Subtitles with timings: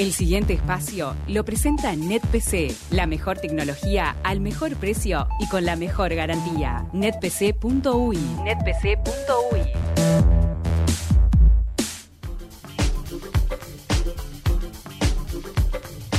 [0.00, 5.76] El siguiente espacio lo presenta NetPC, la mejor tecnología al mejor precio y con la
[5.76, 6.86] mejor garantía.
[6.94, 8.16] netpc.ui.
[8.42, 9.60] netpc.ui.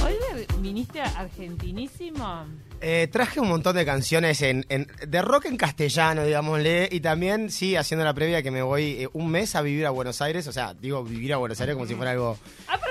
[0.03, 0.15] Hoy
[0.59, 2.45] viniste argentinísimo.
[2.81, 7.51] Eh, traje un montón de canciones en, en- de rock en castellano, digámosle, y también,
[7.51, 10.47] sí, haciendo la previa que me voy eh, un mes a vivir a Buenos Aires,
[10.47, 12.37] o sea, digo vivir a Buenos Aires como si fuera algo...
[12.67, 12.90] Ah, pero ¿pero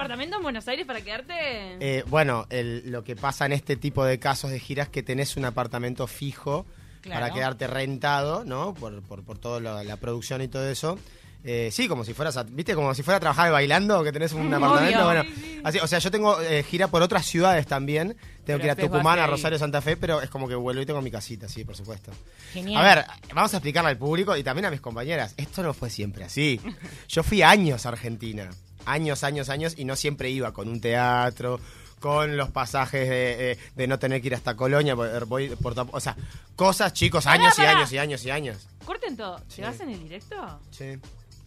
[0.00, 1.34] apartamento en Buenos Aires para quedarte?
[1.80, 5.02] eh, bueno, el- lo que pasa en este tipo de casos de giras es que
[5.02, 6.66] tenés un apartamento fijo
[7.00, 7.20] Claro.
[7.20, 8.74] para quedarte rentado, ¿no?
[8.74, 10.98] Por, por, por toda la, la producción y todo eso.
[11.44, 12.74] Eh, sí, como si fueras, a- ¿viste?
[12.74, 15.08] Como si fuera a trabajar bailando, que tenés un Mm, apartamento.
[15.08, 15.22] obvio.
[15.24, 18.08] Bueno, así, o sea, yo tengo eh, gira por otras ciudades también.
[18.08, 19.26] Tengo Pero que ir a Tucumán, a.
[19.28, 22.10] Rosario, Santa Fe, pero es como que vuelvo y tengo mi casita, sí, por supuesto.
[22.52, 22.84] Genial.
[22.84, 25.34] A ver, vamos a explicarle al público y también a mis compañeras.
[25.36, 26.60] Esto no fue siempre así.
[27.08, 28.50] Yo fui años a Argentina.
[28.92, 29.74] Años, años, años.
[29.76, 31.60] Y no siempre iba con un teatro,
[32.00, 34.94] con los pasajes de, eh, de no tener que ir hasta Colonia.
[34.96, 36.16] por- voy por o sea,
[36.56, 38.66] cosas, chicos, años y años y años y años.
[38.84, 39.38] Corten todo.
[39.48, 39.56] Sí.
[39.56, 40.60] ¿Llegás en el directo?
[40.70, 40.98] Sí.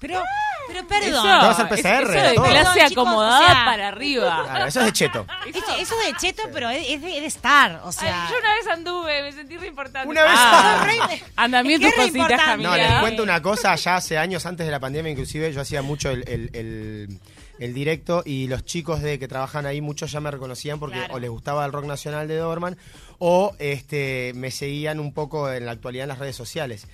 [0.01, 0.21] Pero,
[0.67, 1.09] pero perdón.
[1.09, 2.45] Eso, Vamos a hacer es- PCR, eso de todo.
[2.45, 4.43] clase Perdón, chicos, acomodada o sea- para arriba.
[4.49, 5.27] Claro, eso es de cheto.
[5.53, 7.81] Eso, eso de cheto, pero es, es de, es de estar.
[7.83, 8.25] O sea.
[8.25, 10.09] Ay, yo una vez anduve, me sentí re importante.
[10.09, 12.63] Una vez- Ah, Re- anda bien Es que es re cositas, importante.
[12.63, 12.89] No, Camila.
[12.89, 16.09] les cuento una cosa, ya hace años antes de la pandemia inclusive yo hacía mucho
[16.09, 17.19] el, el- el-
[17.59, 21.13] el directo y los chicos de que trabajan ahí muchos ya me reconocían porque Claro.
[21.13, 22.75] o les gustaba el rock nacional de Doberman
[23.19, 26.87] o este me seguían un poco en la actualidad en las redes sociales.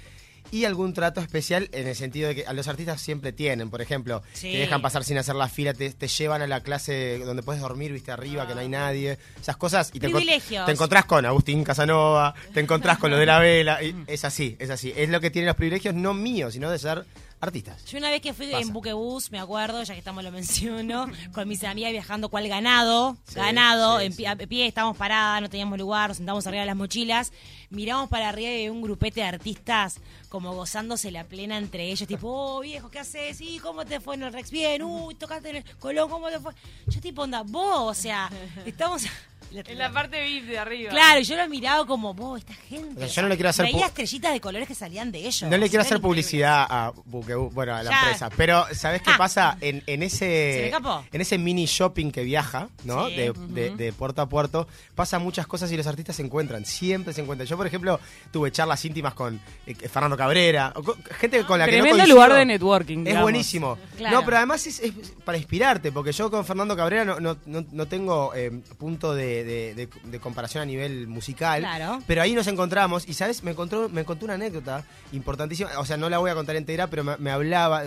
[0.52, 3.82] Y algún trato especial en el sentido de que a los artistas siempre tienen, por
[3.82, 4.52] ejemplo, Sí.
[4.52, 7.62] te dejan pasar sin hacer la fila, te, te llevan a la clase donde puedes
[7.62, 9.92] dormir, viste arriba, que no hay nadie, esas cosas.
[9.94, 13.94] Y te, te encontrás con Agustín Casanova, te encontrás con lo de la vela, y
[14.08, 14.94] es así, es así.
[14.96, 17.06] Es lo que tienen los privilegios, no míos, sino de ser
[17.40, 17.86] artistas.
[17.86, 18.60] Yo una vez que fui Pasa.
[18.60, 23.16] en buquebús, me acuerdo, ya que estamos lo menciono, con mis amigas viajando cual ganado,
[23.28, 26.62] Sí, ganado, sí, en pie, a pie estábamos paradas, no teníamos lugar, nos sentamos arriba
[26.62, 27.32] de las mochilas,
[27.70, 29.98] miramos para arriba y un grupete de artistas
[30.30, 33.38] como gozándose la plena entre ellos, tipo, oh viejo, ¿qué haces?
[33.38, 34.50] Sí, ¿cómo te fue en el Rex?
[34.52, 36.54] Bien, uy, tocaste en el Colón, ¿cómo te fue?
[36.88, 38.30] Yo tipo, onda, vos, o sea,
[38.66, 39.04] estamos...
[39.52, 40.90] En la parte VIP de arriba.
[40.92, 42.96] Claro, y yo lo miraba como, vos, esta gente.
[42.96, 45.44] O sea, yo no le quiero hacer Veía estrellitas de colores que salían de ellos.
[45.50, 48.00] No le quiero hacer publicidad a Buquebú, bueno, a la Ya.
[48.02, 49.18] empresa, pero ¿sabés qué Ah.
[49.18, 49.58] pasa?
[49.62, 50.72] En, en ese
[51.12, 53.08] en ese mini shopping que viaja, ¿no?
[53.08, 53.16] Sí.
[53.16, 57.14] De, de- de puerto a puerto, pasan muchas cosas y los artistas se encuentran, siempre
[57.14, 57.48] se encuentran.
[57.48, 58.00] Yo, por ejemplo,
[58.32, 61.98] tuve charlas íntimas con eh, Fernando Cabrera, o con- gente con la que no Tremendo
[62.04, 62.16] coincido.
[62.16, 62.98] lugar de networking.
[63.00, 63.22] Es digamos.
[63.24, 63.78] buenísimo.
[63.98, 64.18] Claro.
[64.20, 64.94] No, pero además es, es
[65.24, 69.37] para inspirarte, porque yo con Fernando Cabrera no, no, no, no tengo eh, punto de,
[69.44, 71.62] de- de- de comparación a nivel musical.
[71.62, 72.02] Claro.
[72.08, 73.44] Pero ahí nos encontramos y, ¿sabes?
[73.44, 75.70] Me encontró, me contó una anécdota importantísima.
[75.80, 77.84] O sea, no la voy a contar entera, pero me, me hablaba,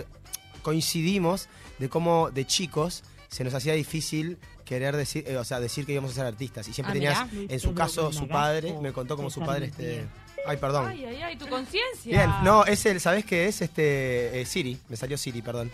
[0.61, 1.47] coincidimos
[1.79, 5.93] de cómo de chicos se nos hacía difícil querer decir, eh, o sea, decir que
[5.93, 6.67] íbamos a ser artistas.
[6.67, 7.53] Y siempre Ah, tenías, mirá.
[7.53, 10.05] en su caso, su padre, me contó como su padre este...
[10.47, 10.87] Ay, perdón.
[10.87, 12.17] Ay, ay, ay, tu conciencia.
[12.17, 13.61] Bien, no, es el, ¿sabés qué es?
[13.61, 15.69] Este, eh, Siri, me salió Siri, perdón.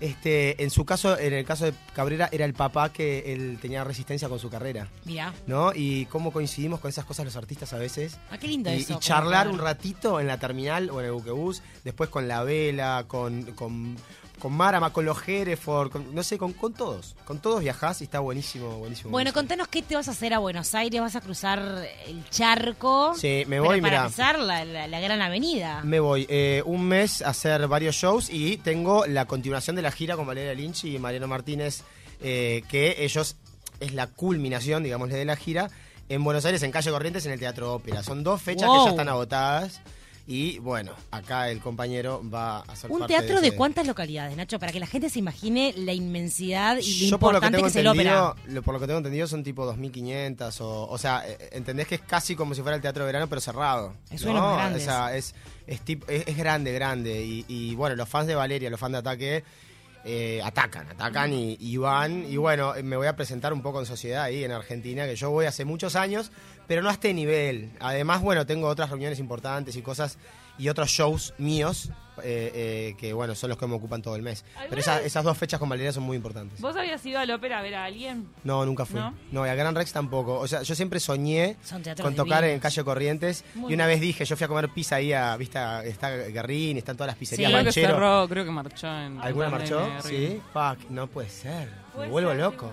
[0.00, 3.82] Este, en su caso, en el caso de Cabrera, era el papá que él tenía
[3.84, 5.32] resistencia con su carrera, Mirá.
[5.46, 5.72] ¿no?
[5.74, 8.18] Y cómo coincidimos con esas cosas los artistas a veces.
[8.30, 8.94] Ah, qué lindo Y, eso.
[8.94, 13.04] y charlar un ratito en la terminal o en el buquebús, después con la vela,
[13.08, 13.96] con, con,
[14.38, 17.16] con Marama, con los Hereford, con- no sé, con, con todos.
[17.24, 19.10] Con todos viajás y está buenísimo, buenísimo.
[19.10, 19.34] Bueno, buenísimo.
[19.34, 21.00] contanos qué te vas a hacer a Buenos Aires.
[21.00, 21.58] ¿Vas a cruzar
[22.06, 23.14] el charco?
[23.16, 24.08] Sí, me voy, para mira.
[24.08, 25.82] pisar la, la- la gran avenida.
[25.84, 29.90] Me voy eh, un mes a hacer varios shows y tengo la continuación de la
[29.90, 31.82] gira con Valeria Lynch y Mariano Martínez,
[32.20, 33.36] eh, que ellos
[33.80, 35.70] es la culminación, digámosle, de la gira
[36.08, 38.02] en Buenos Aires, en Calle Corrientes, en el Teatro Ópera.
[38.02, 38.78] Son dos fechas Wow.
[38.78, 39.80] que ya están agotadas
[40.28, 44.36] y bueno, acá el compañero va a hacer Un parte teatro de ese- cuántas localidades,
[44.36, 47.46] Nacho, para que la gente se imagine la inmensidad y lo Yo por lo que
[47.46, 48.62] importante tengo que, es el ópera.
[48.64, 52.00] por lo que tengo entendido son tipo 2500 o o sea, eh, entendés que es
[52.00, 53.94] casi como si fuera el teatro de verano pero cerrado.
[54.10, 54.82] Es uno de los más grandes.
[54.82, 55.34] O sea, es
[55.66, 59.44] es, es grande, grande y, y, bueno, los fans de Valeria, los fans de Ataque
[60.08, 63.86] eh, atacan, atacan y, y van y bueno, me voy a presentar un poco en
[63.86, 66.30] sociedad ahí en Argentina, que yo voy hace muchos años,
[66.68, 67.72] pero no a este nivel.
[67.80, 70.18] Además, bueno, tengo otras reuniones importantes y cosas
[70.58, 71.90] y otros shows míos
[72.22, 74.44] eh, eh, que bueno, son los que me ocupan todo el mes.
[74.54, 76.60] Pero ¿Alguna esa- esas dos fechas con Valeria son muy importantes.
[76.60, 78.28] ¿Vos habías ido al ópera a ver a alguien?
[78.44, 78.98] No, nunca fui.
[79.00, 79.14] ¿No?
[79.32, 79.46] ¿No?
[79.46, 80.38] y a Gran Rex tampoco.
[80.38, 82.54] O sea, yo siempre soñé Son teatros con tocar divinos.
[82.54, 83.44] en Calle Corrientes.
[83.54, 83.96] Muy y una bien.
[83.98, 87.08] vez dije, yo fui a comer pizza ahí a, viste, a- está Guerrín, están todas
[87.08, 87.52] las pizzerías Sí.
[87.52, 87.88] Creo que Manchero.
[87.94, 89.88] cerró, creo que marchó en ¿Alguna marchó?
[90.04, 90.40] Sí.
[90.52, 91.86] Fuck, no puede ser.
[91.98, 92.70] Me vuelvo loco.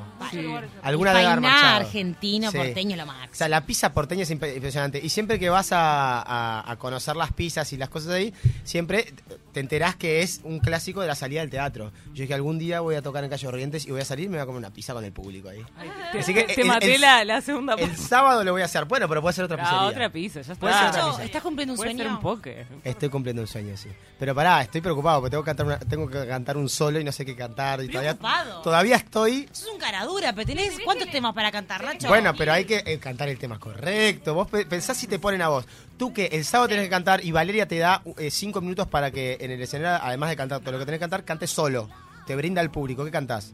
[0.82, 1.76] Alguna debe haber marchado.
[1.78, 2.58] argentino, Sí.
[2.58, 3.36] porteño, lo O máximo.
[3.36, 5.00] sea, la pizza porteña es imp- impresionante.
[5.02, 9.14] Y siempre que vas a, a- a conocer las pizzas y las cosas ahí, siempre
[9.34, 11.92] that te enterás que es un clásico de la salida del teatro.
[12.08, 14.30] Yo dije, algún día voy a tocar en Calle Corrientes y voy a salir y
[14.30, 15.64] me voy a comer una pizza con el público ahí.
[16.12, 18.66] Te, Así que te el- maté el- la, la segunda El sábado lo voy a
[18.66, 18.86] hacer.
[18.86, 19.88] Bueno, pero puede ser otra Ah, pizzería.
[19.88, 20.66] otra pizza, ya ser está.
[20.68, 21.24] otra Nacho, pizza.
[21.26, 22.16] ¿estás cumpliendo un Puede ser sueño?
[22.16, 22.66] un poke.
[22.84, 23.90] Estoy cumpliendo un sueño, sí.
[24.20, 27.04] Pero pará, estoy preocupado porque tengo que cantar, una- tengo que cantar un solo y
[27.04, 27.84] no sé qué cantar.
[27.84, 28.62] Y todavía, Preocupado.
[28.64, 29.48] todavía estoy...
[29.52, 32.08] Sos un cara dura, pero tenés cuántos temas para cantar, Nacho.
[32.08, 34.34] Bueno, pero hay que eh, cantar el tema correcto.
[34.34, 35.66] Vos pe- pensás si te ponen a vos.
[35.98, 39.12] Tú que el sábado tenés que cantar y Valeria te da eh, cinco minutos para
[39.12, 41.90] que en el escenario, además de cantar todo lo que tenés que cantar, cantes solo.
[42.26, 43.04] Te brinda al público.
[43.06, 43.52] ¿Qué cantás?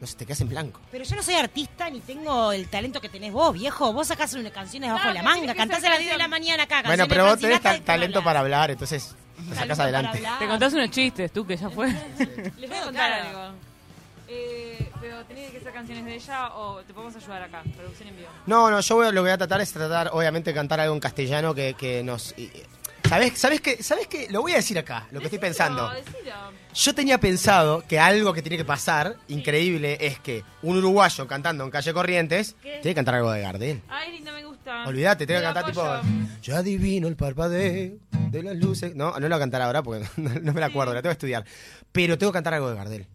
[0.00, 0.80] No sé, te quedas en blanco.
[0.90, 3.92] Pero yo no soy artista ni tengo el talento que tenés vos, viejo.
[3.92, 6.62] Vos sacás unas canciones bajo Claro, la manga, cantás a las 10 de la mañana
[6.62, 6.82] acá.
[6.86, 10.22] Bueno, pero vos tenés ta- ¿de qué talento para hablar, entonces te Talento sacás adelante.
[10.38, 11.88] Te contás unos chistes, tú, que ya fue.
[12.58, 13.38] Les voy a contar Claro.
[13.40, 13.54] algo.
[14.28, 18.16] Eh, pero tenés que ser canciones de ella o te podemos ayudar acá, producción en
[18.16, 18.28] vivo.
[18.46, 20.78] No, no, yo voy a- lo que voy a tratar es tratar, obviamente, de cantar
[20.80, 22.34] algo en castellano que, que nos...
[23.10, 23.82] ¿Sabés, ¿Sabés qué?
[23.82, 24.28] ¿Sabés qué?
[24.30, 25.88] Lo voy a decir acá, lo que estoy pensando.
[25.88, 26.32] No, decilo.
[26.72, 31.64] Yo tenía pensado que algo que tiene que pasar, increíble, es que un uruguayo cantando
[31.64, 32.68] en Calle Corrientes ¿Qué?
[32.74, 33.82] tiene que cantar algo de Gardel.
[33.88, 34.86] Ay, linda, me gusta.
[34.86, 35.84] Olvídate, tiene que cantar tipo...
[36.40, 37.96] Yo adivino el parpadeo
[38.30, 38.94] de las luces...
[38.94, 41.10] No, no lo voy a cantar ahora porque no, no me la acuerdo, la tengo
[41.10, 41.44] que estudiar.
[41.90, 43.06] Pero tengo que cantar algo de Gardel.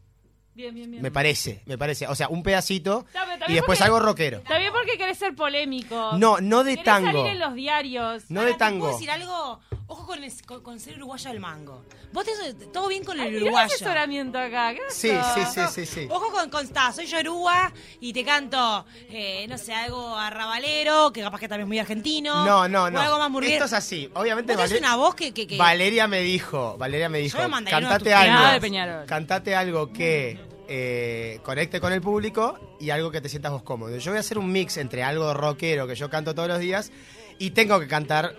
[0.54, 1.02] Bien, bien, bien.
[1.04, 2.08] Me parece, me parece.
[2.08, 3.06] O sea, un pedacito
[3.48, 4.42] y después porque- algo rockero.
[4.48, 6.12] Bien porque querés ser polémico.
[6.18, 7.08] No, no de Querés tango.
[7.08, 8.24] salir en los diarios.
[8.30, 8.88] No Ahora, de ¿te ¿Puedo tango.
[8.94, 9.60] decir algo?
[9.88, 11.84] Ojo con, es- con- con ser uruguayo al mango.
[12.12, 13.68] Vos tenés todo bien con Ay, el el uruguayo.
[13.68, 14.74] asesoramiento acá.
[14.74, 16.08] ¿Qué Sí, sí, sí, sí, sí.
[16.10, 21.22] Ojo con, con ta, soy yoruba y te canto, eh, no sé, algo arrabalero, que
[21.22, 22.44] capaz que también es muy argentino.
[22.46, 23.00] No, no, O no.
[23.00, 23.54] algo más burgués.
[23.54, 24.10] Esto es así.
[24.16, 25.34] Obviamente Vos tenés Vale- una voz que...
[25.34, 29.06] que, que- Valeria me dijo, Valeria me dijo, cantate algo.
[29.06, 33.96] Cantate algo que eh, conecte con el público y algo que te sientas vos cómodo.
[34.00, 36.92] Yo voy a hacer un mix entre algo rockero que yo canto todos los días
[37.38, 38.36] y tengo que cantar,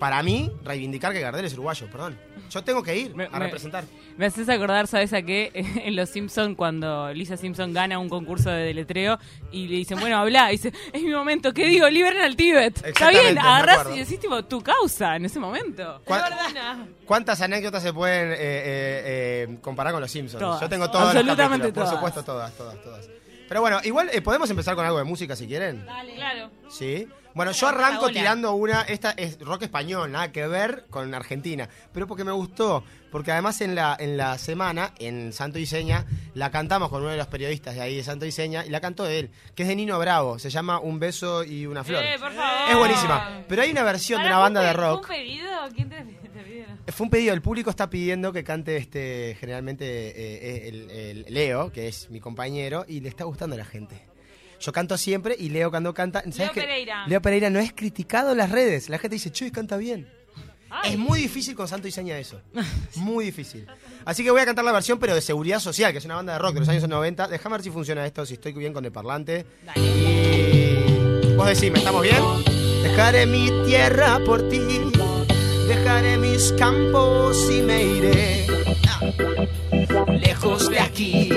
[0.00, 2.18] para mí, reivindicar que Gardel es uruguayo, perdón.
[2.50, 3.84] Yo tengo que ir Me- a representar.
[4.16, 5.52] Me haces acordar, ¿sabes a qué?
[5.84, 9.18] En Los Simpson cuando Lisa Simpson gana un concurso de deletreo
[9.52, 10.48] y le dicen, bueno, habla.
[10.48, 11.88] Dice, es mi momento, ¿qué digo?
[11.88, 12.84] Liberen al Tíbet.
[12.84, 13.94] Está bien, acuerdo.
[13.94, 16.00] y decís, tipo, tu causa en ese momento.
[16.04, 16.86] ¿Cuán- Una.
[17.06, 20.40] ¿Cuántas anécdotas se pueden eh, eh, eh, comparar con los Simpsons?
[20.40, 20.60] Todas.
[20.60, 21.08] Yo tengo todas.
[21.14, 21.90] Absolutamente Por todas.
[21.90, 23.08] supuesto, todas, todas, todas.
[23.48, 25.84] Pero bueno, igual eh, podemos empezar con algo de música si quieren.
[26.16, 26.50] Claro.
[26.70, 27.06] Sí.
[27.34, 32.06] Bueno, yo arranco tirando una, esta es rock español, nada que ver con Argentina, pero
[32.06, 32.82] porque me gustó,
[33.12, 37.10] porque además en la, en la semana, en Santo y Seña, la cantamos con uno
[37.10, 39.68] de los periodistas de ahí de Santo y Seña, y la cantó él, que es
[39.68, 42.02] de Nino Bravo, se llama Un beso y una flor.
[42.02, 42.70] Eh, por favor.
[42.70, 45.06] Es buenísima, pero hay una versión de una ¿fue banda de rock.
[45.06, 45.50] ¿Fue un pedido?
[45.74, 46.64] ¿Quién te, te pidió?
[46.88, 51.70] Fue un pedido, el público está pidiendo que cante este generalmente eh, el, el Leo,
[51.70, 54.09] que es mi compañero, y le está gustando a la gente.
[54.60, 56.20] Yo canto siempre y Leo cuando canta.
[56.20, 56.52] ¿sabes Leo?
[56.52, 57.06] Pereira.
[57.06, 58.88] Leo Pereira no es criticado en las redes.
[58.88, 60.08] La gente dice, Chuy, canta bien.
[60.72, 60.92] Ay.
[60.92, 62.40] Es muy difícil con Santo y Seña eso.
[62.96, 63.66] Muy difícil.
[64.04, 66.34] Así que voy a cantar la versión, pero de Seguridad Social, que es una banda
[66.34, 67.26] de rock de los años 90.
[67.26, 69.46] Déjame ver si funciona esto, si estoy bien con el parlante.
[69.76, 71.34] Y...
[71.34, 72.22] Vos decime, ¿estamos bien?
[72.82, 74.60] Dejaré mi tierra por ti.
[75.66, 78.46] Dejaré mis campos y me iré.
[78.88, 79.00] ah,
[80.20, 81.30] Lejos de aquí.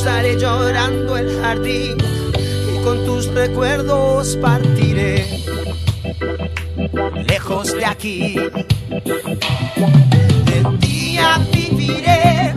[0.00, 1.96] Cruzaré llorando el jardín
[2.72, 5.26] y con tus recuerdos partiré
[7.26, 8.36] lejos de aquí.
[10.44, 12.54] De día viviré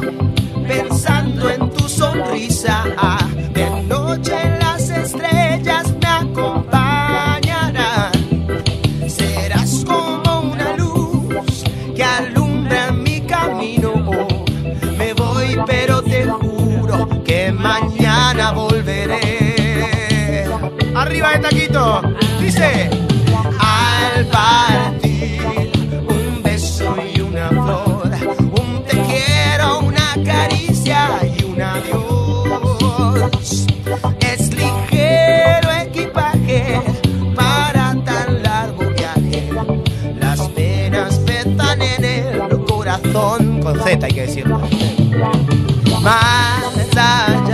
[0.68, 2.86] pensando en tu sonrisa.
[3.56, 6.81] De noche las estrellas me acompañarán.
[21.72, 22.90] Dice.
[23.60, 25.72] Al partir,
[26.06, 28.12] un beso y una flor,
[28.60, 33.32] un te quiero, una caricia y un adiós.
[34.20, 36.82] Es ligero equipaje
[37.36, 39.50] para tan largo viaje.
[40.20, 44.60] Las penas petan en el corazón, con Z hay que decirlo.
[46.02, 47.51] Más allá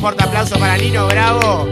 [0.00, 1.68] fuerte aplauso para Nino Bravo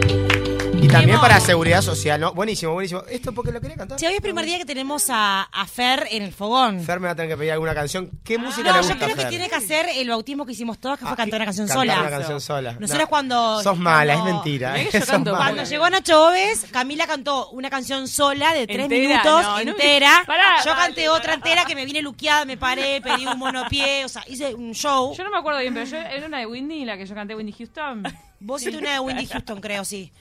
[0.91, 2.33] también para seguridad social, ¿no?
[2.33, 3.03] Buenísimo, buenísimo.
[3.09, 3.97] Esto porque lo quería cantar.
[3.97, 6.81] Che, hoy es el primer día que tenemos a, a Fer en el fogón.
[6.83, 8.09] Fer me va a tener que pedir alguna canción.
[8.23, 10.51] ¿Qué música no, le yo gusta creo a que tiene que hacer el bautismo que
[10.53, 12.01] hicimos todos, que fue Ah, cantar una canción cantar sola.
[12.01, 12.73] una canción sola.
[12.79, 13.09] Nosotros No.
[13.09, 13.63] cuando...
[13.63, 14.77] Sos mala, es cuando- mentira.
[14.83, 15.45] Yo Sos canto mala.
[15.45, 19.63] Cuando llegó Nacho Oves, Camila cantó una canción sola de tres Entera, minutos, no, no
[19.65, 20.23] me- entera.
[20.25, 21.13] Pará, yo canté pará.
[21.13, 24.73] otra entera que me vine luqueada, me paré, pedí un monopié, o sea, hice un
[24.73, 25.13] show.
[25.15, 27.35] Yo no me acuerdo bien, pero yo era una de Whitney, la que yo canté
[27.35, 28.03] Whitney Houston.
[28.41, 30.11] Vos hiciste una de Wendy Houston, creo, sí.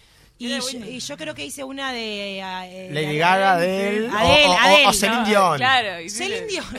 [0.40, 2.38] Y y yo creo que hice una de...
[2.38, 5.56] eh, Lady de- Gaga, Adele, o- Adele, o, o- Adele, o Celine No, Dion.
[5.58, 6.08] Claro.
[6.08, 6.64] Celine Dion.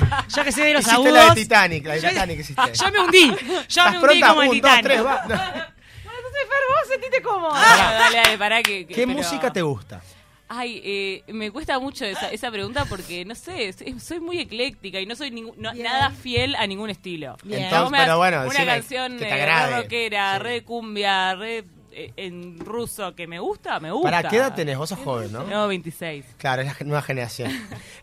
[0.36, 1.12] yo que soy de los Hiciste agudos.
[1.14, 2.62] la de Titanic, la de Yo- Titanic hiciste.
[2.74, 3.26] Yo me hundí.
[3.30, 4.28] Yo ¿Estás me hundí pronta?
[4.28, 4.82] como Un, el dos, Titanic.
[4.84, 5.22] tres, va.
[5.24, 7.52] Bueno, entonces, Fer, vos sentiste cómodo.
[7.54, 8.86] Ah, dale, dale, pará que...
[8.86, 10.02] que- ¿Qué pero- música te gusta?
[10.52, 15.00] Ay, eh, me cuesta mucho esa, esa pregunta porque, no sé, soy- soy muy ecléctica
[15.00, 17.36] y no soy ningún- no- nada fiel a ningún estilo.
[17.44, 17.62] Bien.
[17.64, 20.42] Entonces, pero bueno, una canción que te eh, rockera, Sí.
[20.42, 24.10] re cumbia, re eh, en ruso que me gusta, me gusta.
[24.10, 24.78] ¿Para qué edad tenés?
[24.78, 25.44] Vos sos joven, ¿no?
[25.44, 26.24] No, 26.
[26.38, 27.50] Claro, es la nueva generación.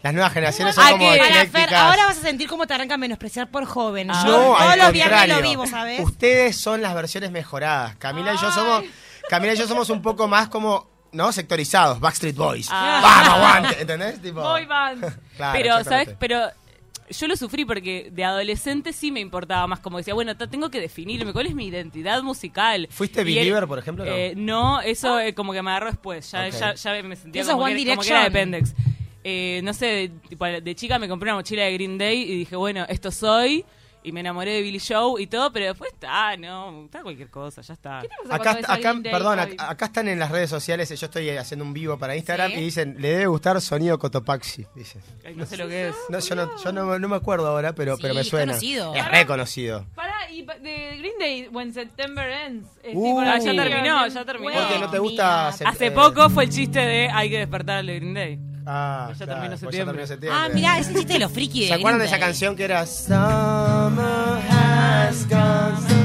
[0.01, 1.73] Las nuevas generaciones Ah, son como eclécticas.
[1.73, 4.11] ahora vas a sentir cómo te arranca a menospreciar por joven.
[4.11, 4.23] Ah.
[4.25, 5.99] Yo No, todos al los viernes lo vivo, ¿sabes?
[6.01, 7.95] Ustedes son las versiones mejoradas.
[7.97, 8.83] Camila y yo somos,
[9.29, 11.31] Camila y yo somos un poco más como, ¿no?
[11.31, 12.67] Sectorizados, Backstreet Boys.
[12.71, 12.99] Ah.
[13.01, 14.21] Vamos, aguante, ¿entendés?
[14.21, 15.01] Tipo, Boy band.
[15.37, 16.09] claro, pero, ¿sabes?
[16.19, 16.47] Pero
[17.09, 20.79] yo lo sufrí porque de adolescente sí me importaba más, como decía, bueno, tengo que
[20.79, 22.87] definirme, ¿cuál es mi identidad musical?
[22.91, 24.11] ¿Fuiste believer, por ejemplo, no?
[24.11, 27.53] eh, no, eso eh, como que me agarró después, ya, ya, ya me sentía Eso
[27.53, 28.51] como, es One que, como que era de Direction.
[28.51, 28.75] Pendex.
[29.23, 32.55] Eh, no sé, tipo, de chica me compré una mochila de Green Day y dije,
[32.55, 33.65] bueno, esto soy,
[34.07, 37.61] y me enamoré de Billy Joe y todo, pero después está, no, está cualquier cosa,
[37.61, 37.99] ya está.
[38.01, 41.29] ¿Qué te pasa Acá, acá, perdón, acá, acá están en las redes sociales, yo estoy
[41.31, 42.57] haciendo un vivo para Instagram Sí.
[42.57, 45.01] y dicen, le debe gustar sonido Cotopaxi, dicen.
[45.25, 45.95] Ay, no sé lo que es.
[46.09, 48.53] No, yo no, yo no, no me acuerdo ahora, pero, Sí, pero me es suena.
[48.53, 48.95] conocido.
[48.95, 49.85] Es reconocido.
[49.93, 52.67] Pará, y pa- de Green Day, When September Ends.
[52.93, 53.19] Uh.
[53.19, 54.53] Ah, ya terminó, ya terminó.
[54.53, 55.49] Porque no te gusta...
[55.49, 58.39] Hace eh, poco fue el chiste de hay que despertar al de Green Day.
[58.69, 60.29] Ah, Ya claro, terminó pues septiembre.
[60.29, 62.85] Ah, mirá, ese chiste de los friki de ¿Se acuerdan de esa canción que era
[62.85, 65.97] Summer has gone so.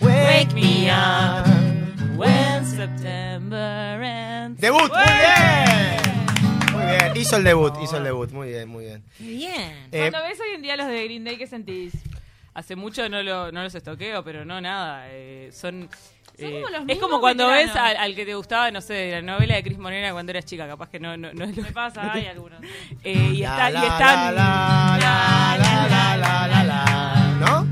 [0.00, 1.46] Wake me up.
[2.16, 4.60] When September ends.
[4.60, 4.90] ¡Debut!
[4.90, 6.72] ¡Muy bien!
[6.72, 9.02] Muy bien, hizo el debut, hizo el debut, muy bien, muy bien.
[9.18, 9.72] Bien.
[9.92, 11.92] Eh, Cuando ves hoy en día los de Green Day, ¿qué sentís?
[12.54, 15.04] Hace mucho no, lo, no los estoqueo, pero no nada.
[15.08, 15.88] eh, son.
[16.38, 17.96] Son eh, como los es como cuando ves veteranos.
[17.98, 20.44] al, al que te gustaba, no sé, de la novela de Cris Morena cuando eras
[20.44, 22.60] chica, capaz que no, no, no es lo Me pasa, hay algunos.
[23.04, 24.34] Eh, y, la, está, la, y están.
[24.34, 27.66] la, la, la, la, la, la, la, ¿No?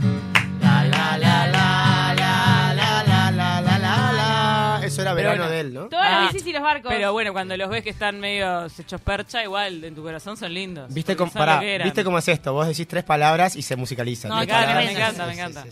[0.61, 4.81] La, la, la, la, la, la, la, la, la, la, la.
[4.85, 5.51] Eso era verano bueno.
[5.51, 5.89] de él, ¿no?
[5.89, 6.91] Todas Ah, las bicis y los barcos.
[6.93, 10.53] Pero bueno, cuando los ves que están medio hechos percha, igual en tu corazón son
[10.55, 10.93] lindos.
[10.93, 11.87] ¿Viste pará, eran.
[11.87, 12.53] ¿Viste cómo es esto?
[12.53, 14.31] Vos decís tres palabras y se musicalizan.
[14.31, 15.65] No, me encanta, me encanta, me Sí, encanta.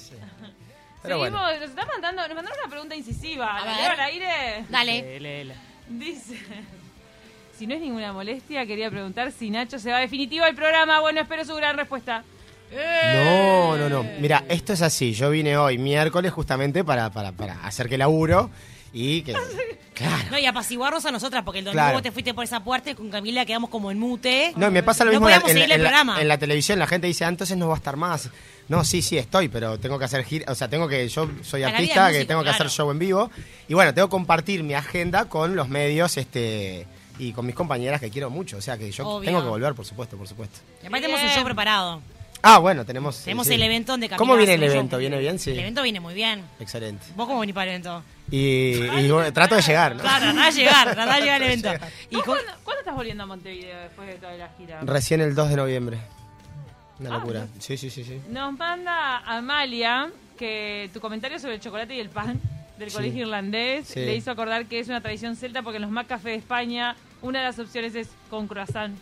[1.02, 1.60] Pero Seguimos, bueno.
[1.60, 3.56] nos está mandando, nos mandaron una pregunta incisiva.
[3.56, 3.80] A ¿La ver.
[3.82, 4.64] leo al aire?
[4.68, 5.20] Dale.
[5.20, 5.54] Léela.
[5.88, 6.38] Dice,
[7.58, 11.00] si no es ninguna molestia, quería preguntar si Nacho se va definitivo al programa.
[11.00, 12.22] Bueno, espero su gran respuesta.
[12.74, 14.02] No, no, no.
[14.20, 15.12] Mira, esto es así.
[15.12, 18.50] Yo vine hoy miércoles justamente para, para, para hacer que laburo
[18.92, 19.34] y que...
[19.94, 20.24] Claro.
[20.30, 21.92] No, y apaciguarnos a nosotras, porque el domingo Claro.
[21.92, 24.54] vos te fuiste por esa puerta y con Camila quedamos como en mute.
[24.56, 25.88] No, y me pasa lo No mismo en la, podíamos en la- el en la-
[25.90, 26.20] programa.
[26.22, 26.78] en la televisión.
[26.78, 28.30] La gente dice, ah, entonces no va a estar más.
[28.68, 30.50] No, sí, sí, estoy, pero tengo que hacer gira.
[30.50, 31.06] O sea, tengo que.
[31.10, 33.30] Yo soy artista, que tengo que hacer show en vivo.
[33.68, 36.86] Y bueno, tengo que compartir mi agenda con los medios este
[37.18, 38.56] y con mis compañeras que quiero mucho.
[38.56, 39.26] O sea, que yo Obvio.
[39.28, 40.58] tengo que volver, por supuesto, por supuesto.
[40.82, 42.00] Y aparte tenemos un show preparado.
[42.42, 43.22] Ah, bueno, tenemos.
[43.22, 43.54] Tenemos sí.
[43.54, 44.98] el evento donde ¿Cómo viene el evento?
[44.98, 45.38] ¿Viene bien?
[45.38, 45.52] Sí.
[45.52, 46.42] El evento viene muy bien.
[46.58, 47.06] Excelente.
[47.14, 48.02] ¿Vos cómo venís para el evento?
[48.30, 50.02] Y, y bueno, trato de llegar, ¿no?
[50.02, 51.70] Claro, de llegar, tratá de llegar al evento.
[52.10, 54.80] Y ¿Vos con- ¿Cuándo, cuándo estás volviendo a Montevideo después de toda la gira?
[54.82, 55.98] Recién el 2 de noviembre.
[56.98, 57.46] Una Ah, locura.
[57.60, 58.20] Sí, sí, sí, sí.
[58.30, 62.40] Nos manda Amalia que tu comentario sobre el chocolate y el pan
[62.78, 62.96] del Sí.
[62.96, 64.00] colegio irlandés Sí.
[64.00, 67.38] le hizo acordar que es una tradición celta porque en los McCafé de España una
[67.40, 68.96] de las opciones es con croissant.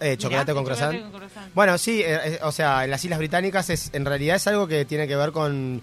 [0.00, 1.00] Eh, chocolate Mirá, con croissant.
[1.00, 1.54] con croissant.
[1.54, 4.66] Bueno, sí, eh, eh, o sea, en las Islas Británicas es, en realidad es algo
[4.66, 5.82] que tiene que ver con,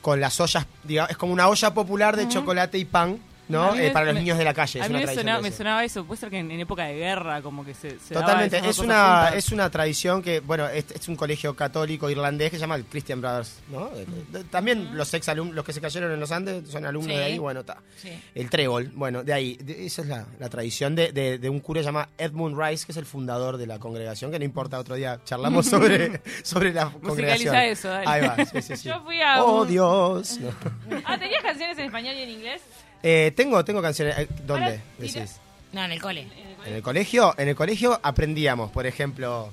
[0.00, 3.18] con las ollas, digamos, es como una olla popular de chocolate y pan,
[3.50, 3.74] ¿no?
[3.74, 4.80] Eh, para los me- niños de la calle.
[4.80, 5.56] A Es mí una me sonaba, me eso.
[5.58, 8.58] sonaba eso, puede ser que en, en época de guerra como que se, se Totalmente,
[8.58, 9.34] es una, juntas.
[9.34, 12.84] es una tradición que, bueno, es, es un colegio católico irlandés que se llama el
[12.84, 13.86] Christian Brothers, ¿no?
[13.94, 17.10] Eh, eh, También los ex alumnos, los que se cayeron en los Andes son alumnos
[17.12, 17.18] Sí.
[17.18, 17.78] de ahí, bueno, está.
[17.96, 18.10] Sí.
[18.34, 21.60] El trébol, bueno, de ahí, de- esa es la, la tradición de, de- de un
[21.60, 24.94] cura llamado Edmund Rice, que es el fundador de la congregación, que no importa, otro
[24.94, 27.54] día charlamos sobre, sobre la congregación.
[27.56, 28.06] eso, dale.
[28.08, 28.74] Ahí va, sí.
[28.88, 30.38] Yo fui a Oh, un- Dios.
[30.40, 30.50] No.
[31.04, 32.62] Ah, ¿tenías canciones en español y en inglés?
[33.02, 34.18] Eh, tengo, tengo canciones.
[34.18, 34.64] eh, ¿Dónde?
[34.66, 34.82] Ahora.
[34.98, 35.40] Decís.
[35.72, 36.26] No, en el cole.
[36.66, 37.34] ¿En el colegio?
[37.38, 39.52] En el colegio aprendíamos, por ejemplo,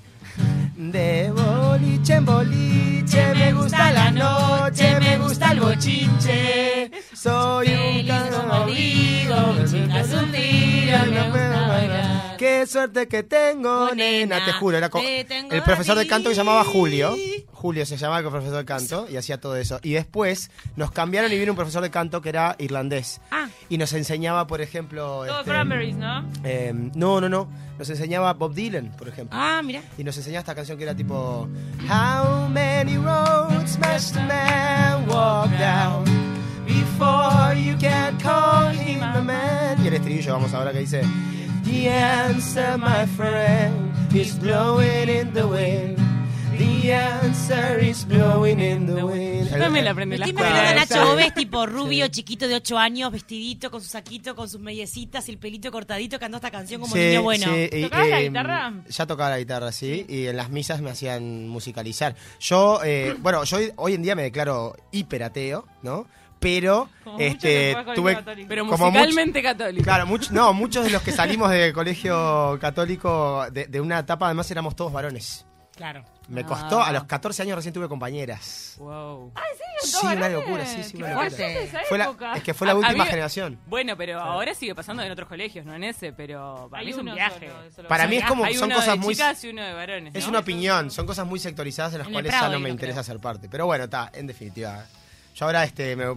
[0.76, 2.88] de boliche en boliche
[3.36, 6.92] me gusta la noche, me gusta el bochinche.
[7.14, 8.06] Soy un
[8.66, 12.17] digo, me chicas, un tiro, me gusta bailar.
[12.38, 14.78] Qué suerte que tengo, Oh, nena, te juro.
[14.78, 14.90] Era
[15.50, 17.16] el profesor de canto que se llamaba Julio.
[17.52, 19.80] Julio se llamaba el profesor de canto y hacía todo eso.
[19.82, 23.20] Y después nos cambiaron y vino un profesor de canto que era irlandés.
[23.32, 23.48] Ah.
[23.70, 25.26] Y nos enseñaba, por ejemplo.
[25.26, 26.24] Todo este, cranberries, ¿no?
[26.44, 27.50] eh, no, no, no.
[27.80, 29.38] Nos enseñaba Bob Dylan, por ejemplo.
[29.40, 29.82] Ah, mira.
[29.98, 31.48] Y nos enseñaba esta canción que era tipo
[31.90, 36.04] How many roads must a man walk down
[36.66, 39.84] before you can call him a man?
[39.84, 41.02] Y el estribillo, vamos ahora que dice
[41.68, 45.98] The answer, my friend, is blowing in the wind.
[46.58, 49.50] The answer is blowing in the wind.
[49.52, 51.10] Yo también la aprendí la estoy imaginando a Nacho sí.
[51.14, 55.34] Oves, tipo rubio, chiquito de 8 años, vestidito, con su saquito, con sus mediecitas y
[55.34, 57.46] el pelito cortadito, cantando esta canción como Sí, niño bueno.
[57.54, 58.74] sí, ¿Tocabas la eh, guitarra?
[58.90, 62.16] Ya tocaba la guitarra, sí, y en las misas me hacían musicalizar.
[62.40, 66.08] Yo, eh, bueno, yo hoy, hoy en día me declaro hiperateo, ¿no?
[66.40, 68.16] Pero, Como este, tuve...
[68.16, 68.48] católico.
[68.50, 69.84] Pero como much- musicalmente católico.
[69.84, 74.28] Claro, much- no, muchos de los que salimos del colegio católico de, de una etapa,
[74.28, 75.46] además éramos todos varones.
[75.76, 76.04] Claro.
[76.28, 76.46] Me Ah.
[76.46, 78.76] costó, a los 14 años recién tuve compañeras.
[78.80, 79.32] Wow.
[79.84, 81.28] Sí, una locura, sí, sí, una locura.
[81.28, 83.60] esa Fue la- es que fue la A- última había- generación.
[83.68, 86.92] Bueno, pero ahora sigue pasando en otros colegios, no en ese, pero para Hay mí
[86.94, 87.52] es un viaje.
[87.76, 89.14] solo, Para mí es como, Hay son uno cosas de muy...
[89.16, 90.16] chicas y uno de varones.
[90.16, 90.30] Es ¿no?
[90.32, 93.02] una opinión, son cosas muy sectorizadas en las En cuales Prado ya no me interesa
[93.02, 93.14] creo.
[93.14, 93.48] ser parte.
[93.48, 94.84] Pero bueno, está, en definitiva.
[95.38, 96.16] Yo ahora, este, me-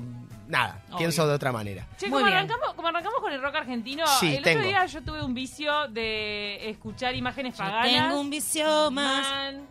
[0.49, 0.99] nada, Obvio.
[0.99, 1.87] pienso de otra manera.
[1.99, 4.61] Che, como arrancamos, como arrancamos con el rock argentino, Sí, el tengo.
[4.61, 7.85] otro día yo tuve un vicio de escuchar imágenes Yo paganas.
[7.85, 9.29] tengo un vicio más.
[9.29, 9.67] Man.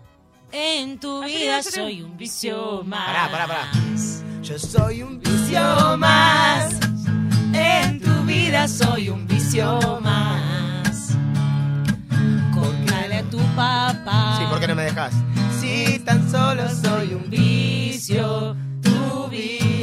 [0.51, 3.05] En tu vida soy un vicio más.
[3.07, 3.71] Pará, pará, pará.
[4.43, 6.75] Yo soy un vicio más.
[7.53, 11.15] En tu vida soy un vicio más.
[12.53, 14.37] Córtale a tu papá.
[14.39, 15.13] Sí, ¿por qué no me dejas?
[15.59, 18.55] Si tan solo soy un vicio.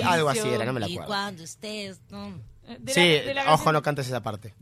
[0.09, 1.09] Algo así era, no me la Y acuerdo.
[1.09, 2.01] cuando estés.
[2.11, 2.29] no.
[2.69, 4.55] Eh, de Sí, la- de la ojo, canción- no cantes esa parte.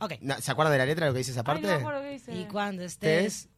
[0.00, 0.12] Ok.
[0.20, 1.62] No, ¿Se acuerdan de la letra de lo que dice esa Ay, parte?
[1.62, 2.34] no me acuerdo qué dice.
[2.34, 3.48] Y cuando estés.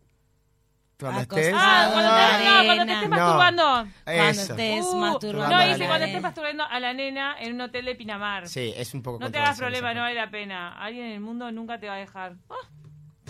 [0.99, 1.55] Cuando estés...
[1.57, 3.17] Ah, cuando te, no, cuando te estés No.
[3.17, 3.91] masturbando.
[4.05, 5.57] Cuando estés Uh, masturbando.
[5.57, 8.47] no, dice la cuando estés masturbando a la nena en un hotel de Pinamar.
[8.49, 10.75] Sí, es un poco No te hagas problema, no vale la pena.
[10.79, 12.37] Alguien en el mundo nunca te va a dejar.
[12.51, 12.55] Ah,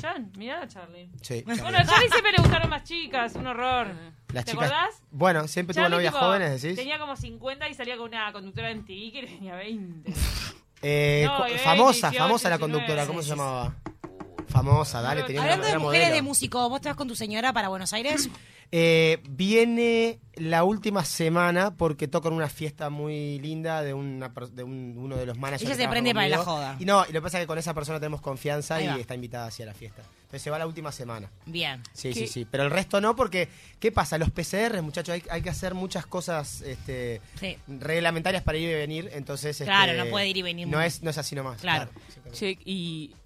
[0.00, 1.10] Chan, mirá a Charlie.
[1.22, 3.88] Sí, Bueno, a Charlie siempre le gustaron más chicas, un horror.
[4.32, 4.70] Las ¿Te chicas...
[4.70, 5.02] acordás?
[5.10, 6.76] Bueno, siempre tuvo Charlie, novias tipo, jóvenes, decís.
[6.76, 10.12] Tenía como 50 y salía con una conductora en TV que tenía 20.
[10.82, 13.74] Eh, No, y famosa, 18, famosa la 19, conductora, ¿cómo sí, se sí, llamaba?
[14.48, 16.14] Famosa, dale, tenía una, Hablando de mujeres modelo.
[16.16, 18.28] de músico, ¿vos te vas con tu señora para Buenos Aires?
[18.72, 24.62] Eh, viene la última semana porque toca en una fiesta muy linda de, una, de
[24.62, 25.68] un- uno de los managers.
[25.70, 26.76] Ella se prende para la joda.
[26.78, 29.14] Y no, y lo que pasa es que con esa persona tenemos confianza y está
[29.16, 30.02] invitada hacia la fiesta.
[30.22, 31.28] Entonces se va la última semana.
[31.46, 31.82] Bien.
[31.92, 32.20] Sí, ¿Qué?
[32.20, 32.46] sí, sí.
[32.48, 33.48] Pero el resto no, porque
[33.80, 34.16] ¿qué pasa?
[34.18, 37.56] Los PCR, muchachos, hay, hay que hacer muchas cosas este, Sí.
[37.66, 39.10] reglamentarias para ir y venir.
[39.12, 41.60] Entonces, Claro, este, no puede ir y venir No muy- es, no es así nomás.
[41.60, 41.90] Claro.
[42.32, 43.16] Che, y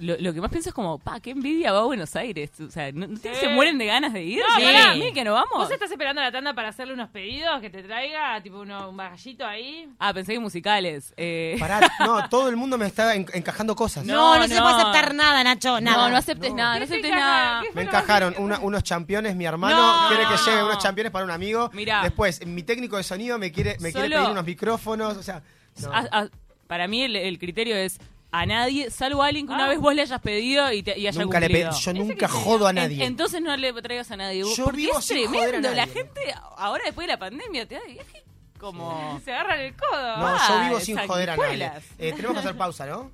[0.00, 2.50] lo, lo que más pienso es como, pa, qué envidia va a Buenos Aires.
[2.60, 3.28] O sea, ¿no, no Sí.
[3.38, 4.40] se mueren de ganas de ir?
[4.40, 4.64] No, Sí.
[4.64, 4.90] pará.
[4.92, 5.50] ¿A mí que no vamos?
[5.54, 8.40] ¿Vos estás esperando a la tanda para hacerle unos pedidos que te traiga?
[8.42, 9.88] Tipo uno, un bagallito ahí.
[9.98, 11.12] Ah, pensé que musicales.
[11.16, 14.04] Eh, Pará, no, todo el mundo me está en- encajando cosas.
[14.04, 14.62] No, no, se no.
[14.62, 15.96] puede aceptar nada, Nacho, nada.
[16.04, 17.60] No, no aceptes nada, no ¿Qué te aceptes nada.
[17.62, 20.08] ¿Qué fue Me encajaron una- unos championes, mi hermano No.
[20.08, 21.70] quiere que lleve unos championes para un amigo.
[21.72, 22.02] Mirá.
[22.02, 25.16] Después, mi técnico de sonido me quiere, me quiere Solo- pedir unos micrófonos.
[25.16, 25.42] O sea,
[25.82, 25.92] no.
[25.92, 26.28] A- a-
[26.66, 27.98] para mí el, el criterio es
[28.34, 29.68] a nadie, salvo a alguien que una Ah.
[29.68, 31.70] vez vos le hayas pedido y, te, y haya nunca le cumplido.
[31.72, 33.04] yo nunca jodo a En- nadie.
[33.04, 34.40] entonces no le traigas a nadie.
[34.56, 35.74] Yo porque vivo es sin joder a tremendo.
[35.74, 36.20] La gente,
[36.56, 38.24] ahora después de la pandemia, te da viaje
[38.58, 39.20] como...
[39.24, 40.16] Se agarran el codo.
[40.16, 41.70] no, Ah, yo vivo sin joder a nadie.
[41.98, 43.10] Eh, tenemos que hacer pausa, ¿no?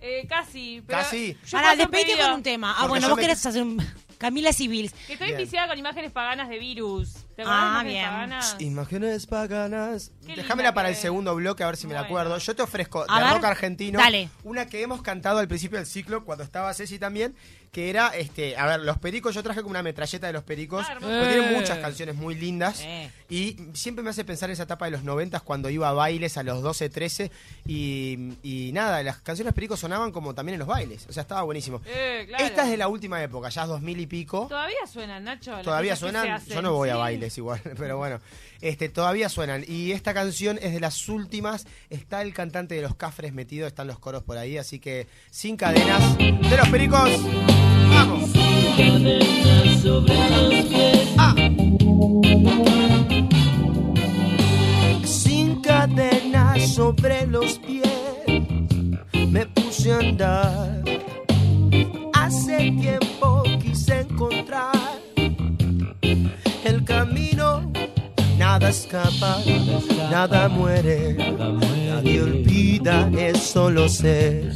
[0.00, 0.82] Eh, casi.
[0.86, 1.36] Pero Casi.
[1.44, 2.70] hacer despedite con un tema.
[2.72, 3.86] Ah, Porque bueno, vos me- querés hacer un...
[4.18, 4.90] Camila Civil.
[5.06, 5.38] Que estoy Bien.
[5.40, 7.14] enviciada con imágenes paganas de virus.
[7.44, 8.04] ¿Te Ah, bien.
[8.04, 8.56] paganas?
[8.58, 10.12] Imágenes paganas.
[10.22, 12.36] Déjamela para el segundo bloque a ver si me la acuerdo.
[12.38, 13.34] Yo te ofrezco A de ver.
[13.34, 13.98] rock argentino.
[13.98, 14.28] Dale.
[14.44, 17.34] Una que hemos cantado al principio del ciclo cuando estaba Ceci también.
[17.72, 19.32] Que era, este, a ver, los pericos.
[19.32, 20.84] Yo traje como una metralleta de los pericos.
[20.90, 21.56] Ah, porque tienen Eh.
[21.56, 22.80] muchas canciones muy lindas.
[22.82, 23.08] Eh.
[23.28, 26.36] Y siempre me hace pensar en esa etapa de los 90 cuando iba a bailes
[26.36, 27.30] a los 12, 13.
[27.64, 31.06] Y, y nada, las canciones pericos sonaban como también en los bailes.
[31.08, 31.80] O sea, estaba buenísimo.
[31.86, 32.44] Eh, claro.
[32.44, 34.46] Esta es de la última época, ya es 2000 y pico.
[34.48, 35.56] Todavía suenan, Nacho.
[35.62, 37.00] Todavía suenan, yo no voy a Sí.
[37.38, 38.20] Igual, pero bueno,
[38.60, 39.64] este, todavía suenan.
[39.66, 43.86] Y esta canción es de las últimas, está el cantante de los Cafres metido, están
[43.86, 47.10] los coros por ahí, así que sin cadenas de los pericos,
[47.90, 48.30] vamos.
[51.18, 51.34] Ah.
[55.04, 57.88] Sin cadenas sobre los pies,
[59.28, 60.84] me puse a andar.
[62.12, 65.00] Hace tiempo quise encontrar
[66.64, 66.84] el
[68.70, 69.38] escapa,
[70.10, 74.50] nada muere, nadie olvida, eso lo sé.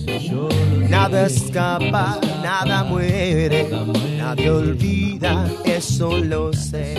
[0.88, 3.68] Nada escapa, nada muere,
[4.16, 6.94] nadie olvida, eso lo sé.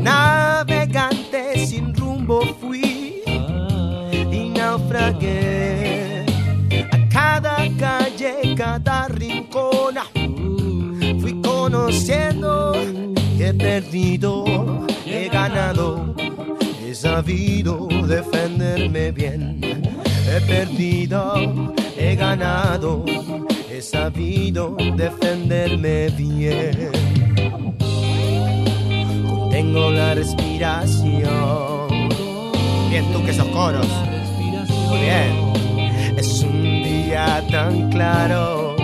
[0.00, 3.22] Navegante sin rumbo fui
[4.32, 6.24] y naufragué
[6.92, 9.96] a cada calle, cada rincón.
[11.20, 12.72] Fui conociendo,
[13.44, 14.44] he perdido,
[15.04, 16.14] he ganado,
[16.82, 19.60] he sabido defenderme bien.
[20.26, 23.04] He perdido, he ganado,
[23.70, 26.90] he sabido defenderme bien.
[29.26, 31.88] Contengo la respiración.
[32.88, 33.86] Bien, tú que sos coros.
[34.88, 36.16] Muy bien.
[36.16, 38.74] Es un día tan claro.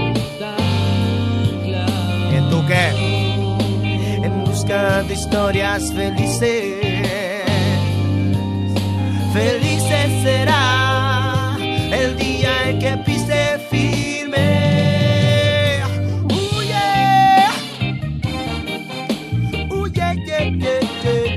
[2.30, 3.09] Bien, tú qué.
[4.70, 7.42] Busca de historias felices.
[9.32, 14.38] Felices será el día en que pise firme.
[19.92, 20.50] Yeah, yeah,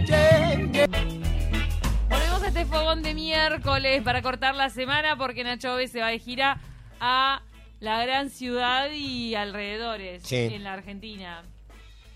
[0.05, 0.87] yeah, yeah.
[2.09, 6.09] Volvemos a este fogón de miércoles para cortar la semana porque Nacho B se va
[6.09, 6.59] de gira
[6.99, 7.41] a
[7.79, 10.35] la gran ciudad y alrededores Sí.
[10.35, 11.41] en la Argentina.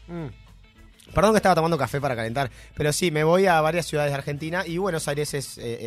[0.08, 0.28] Mm.
[1.14, 4.18] Perdón que estaba tomando café para calentar, pero sí, me voy a varias ciudades de
[4.18, 5.80] Argentina y Buenos Aires es eh, eh,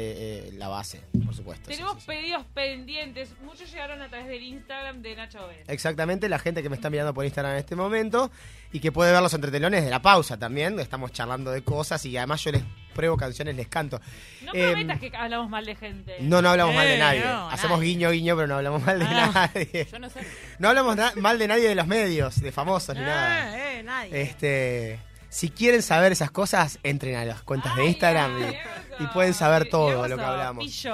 [0.48, 1.68] eh, la base, por supuesto.
[1.70, 2.06] Tenemos sí, sí.
[2.06, 3.30] pedidos pendientes.
[3.42, 5.64] Muchos llegaron a través del Instagram de Nacho B.
[5.68, 8.30] Exactamente, la gente que me está mirando por Instagram en este momento
[8.72, 10.80] y que puede ver los entretelones de la pausa también.
[10.80, 12.62] Estamos charlando de cosas y además yo les
[12.94, 14.00] pruebo canciones, les canto.
[14.42, 16.16] No Em, prometas que hablamos mal de gente.
[16.20, 17.20] No, no hablamos mal de nadie.
[17.24, 17.90] no, Hacemos nadie.
[17.92, 19.87] guiño, guiño, pero no hablamos mal de Ah, nadie.
[19.92, 20.20] Yo no sé.
[20.59, 23.56] No hablamos mal de nadie de los medios, de famosos ni nada.
[23.56, 24.22] Eh, eh, nadie.
[24.22, 24.98] Este,
[25.30, 29.66] si quieren saber esas cosas, entren a las cuentas de Instagram y, y pueden saber
[29.66, 30.86] Y- todo y lo que hablamos.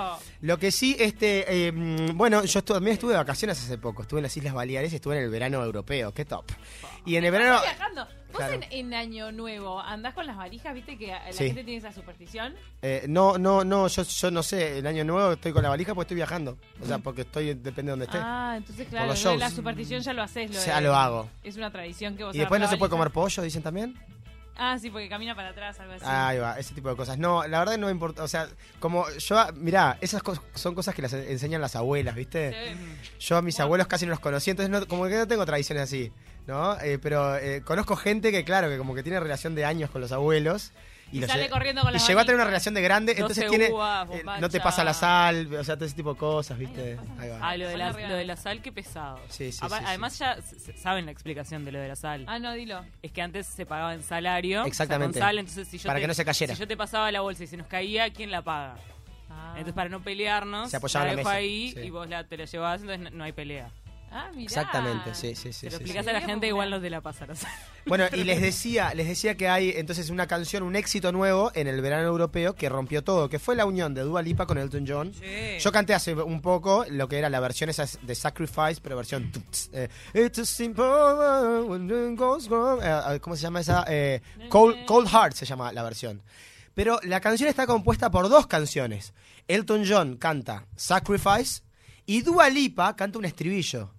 [0.42, 4.02] Lo que sí, este, eh, mm, bueno, yo estu- también estuve de vacaciones hace poco,
[4.02, 6.44] estuve en las Islas Baleares, estuve en el verano europeo, qué top.
[7.04, 7.60] Y en el verano.
[8.32, 8.54] Vos Claro.
[8.54, 11.46] en, en Año Nuevo andás con las valijas, viste que la Sí.
[11.46, 12.54] gente tiene esa superstición.
[12.82, 15.94] eh, no, no, no, yo, yo no sé, el año nuevo estoy con la valija
[15.94, 18.18] porque estoy viajando, o sea, porque estoy, depende de donde esté.
[18.20, 20.50] Ah, entonces claro, la superstición ya lo haces.
[20.54, 21.30] Lo Ya de- lo hago.
[21.42, 23.98] Es una tradición que vos Y después no se puede comer pollo, dicen también.
[24.58, 26.04] Ah, sí, porque camina para atrás, algo así.
[26.06, 27.18] Ahí va, ese tipo de cosas.
[27.18, 28.48] No, la verdad no me importa, o sea,
[28.80, 32.52] como yo, mirá, esas cos- son cosas que las enseñan las abuelas, ¿viste?
[32.74, 32.96] Sí.
[33.20, 35.84] Yo a mis abuelos casi no los conocí, entonces no- como que no tengo tradiciones
[35.84, 36.10] así,
[36.46, 36.78] ¿no?
[36.80, 40.00] Eh, pero eh, conozco gente que, claro, que como que tiene relación de años con
[40.00, 40.72] los abuelos.
[41.12, 43.48] Y los sale lle- corriendo con Y llegó a tener una relación de grande, entonces
[43.48, 43.70] tiene.
[43.70, 46.98] uvas, eh, no te pasa la sal, o sea, todo ese tipo de cosas, ¿viste?
[47.18, 47.38] Ahí va.
[47.40, 49.20] Ah, lo de, la, lo de la sal, qué pesado.
[49.28, 50.36] Sí, sí, Apa- sí, Además ya
[50.76, 52.24] saben la explicación de lo de la sal.
[52.26, 52.84] Ah, no, dilo.
[53.02, 54.60] Es que antes se pagaba en salario.
[54.60, 55.20] o sea, Exactamente.
[55.20, 56.54] con sal, entonces si yo Para te- que no se cayera.
[56.54, 58.76] Si yo te pasaba la bolsa y se nos caía, ¿quién la paga?
[59.30, 59.50] Ah.
[59.52, 61.80] Entonces para no pelearnos, Se apoyaba la la dejo mesa, ahí sí.
[61.80, 63.70] y vos la, te la llevas, entonces no, no hay pelea.
[64.16, 64.44] Ah, mirá.
[64.44, 65.60] Exactamente, sí, sí, sí.
[65.60, 66.10] Se lo sí, explicás sí.
[66.10, 67.50] a la gente, igual los de la pasa la sal.
[67.84, 71.66] Bueno, y les decía, les decía que hay entonces una canción, un éxito nuevo en
[71.68, 74.86] el verano europeo que rompió todo, que fue la unión de Dua Lipa con Elton
[74.88, 75.12] John.
[75.60, 79.30] Yo canté hace un poco lo que era la versión esa de Sacrifice, pero versión
[79.30, 80.84] tuts, eh, It's a simple
[81.66, 82.80] when goes wrong.
[82.82, 83.84] Eh, ¿Cómo se llama esa?
[83.86, 86.22] Eh, Cold, Cold Heart se llama la versión.
[86.74, 89.14] Pero la canción está compuesta por dos canciones.
[89.46, 91.62] Elton John canta Sacrifice
[92.04, 93.92] y Dua Lipa canta un estribillo,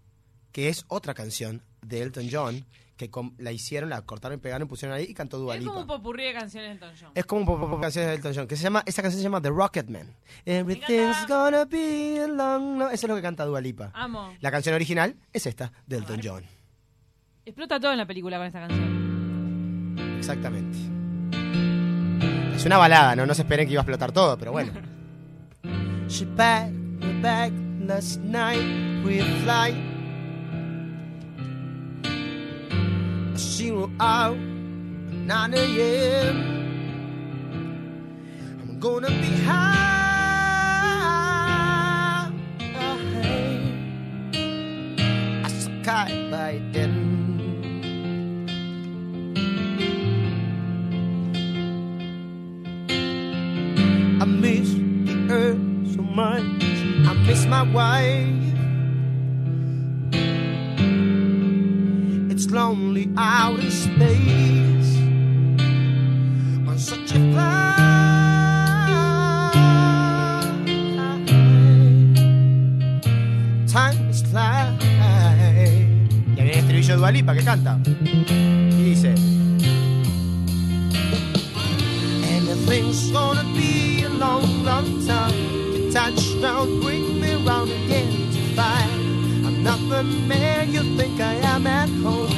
[0.58, 2.66] que es otra canción de Elton John,
[2.98, 5.72] que la hicieron, la cortaron pegaron pusieron ahí y cantó Dua Es Lipa.
[5.72, 7.12] como un popurrí de canciones de Elton John.
[7.14, 9.24] Es como un poco de canciones de Elton John, que se llama, esa canción se
[9.24, 10.16] llama The Rocketman.
[10.46, 12.90] Everything's gonna be a long, no.
[12.90, 13.92] Eso es lo que canta Dua Lipa.
[13.94, 14.34] Amo.
[14.42, 16.44] La canción original es esta, de Elton John.
[17.46, 19.96] Explota todo en la película con esta canción.
[20.18, 20.76] Exactamente.
[22.56, 23.28] Es una balada, ¿no?
[23.28, 24.72] No se esperen que iba a explotar todo, pero bueno.
[26.08, 27.52] She packed me back
[27.86, 29.24] last night with
[33.58, 33.68] flight.
[33.68, 36.36] Zero out, 9 a.m.
[38.62, 39.88] I'm gonna be high
[45.46, 46.94] as a kite by then.
[54.22, 54.74] I miss
[55.06, 56.44] the earth so much.
[57.08, 58.57] I miss my wife.
[62.48, 64.96] It's lonely out in space
[66.66, 67.76] on such a flight.
[73.68, 74.80] Time is flying.
[74.80, 77.80] Y viene el estribillo de Dualipa que canta.
[77.86, 79.14] Y dice.
[82.24, 85.92] And if gonna be a long, long time.
[85.92, 89.08] Touchdown, bring me round again to find
[89.46, 92.37] I'm not the man you think I am at home.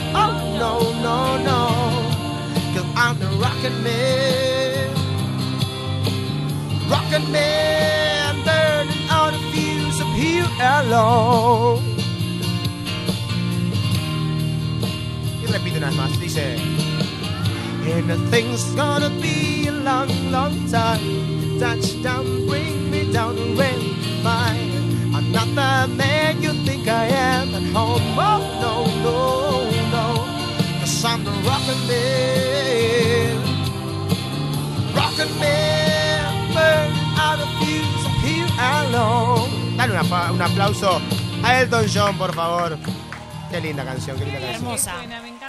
[0.59, 1.61] No, no, no.
[2.73, 4.93] Cause I'm the rockin' man.
[6.91, 11.81] Rockin' man, burning out a fuse up here alone.
[15.41, 16.57] Y repite una vez más, dice.
[17.85, 21.57] Anything's gonna be a long, long time.
[21.57, 25.15] Touchdown, bring me down to rain to find.
[25.15, 28.01] I'm not the man you think I am at home.
[28.17, 29.38] Oh, no, no.
[30.99, 33.39] Cause I'm the rockin' man.
[34.93, 39.77] Rockin' man, burn out of fuse here alone.
[39.77, 40.99] Dale una un aplauso
[41.41, 42.77] a Elton John, por favor.
[43.49, 44.55] Qué linda canción, qué linda canción.
[44.65, 44.95] Hermosa.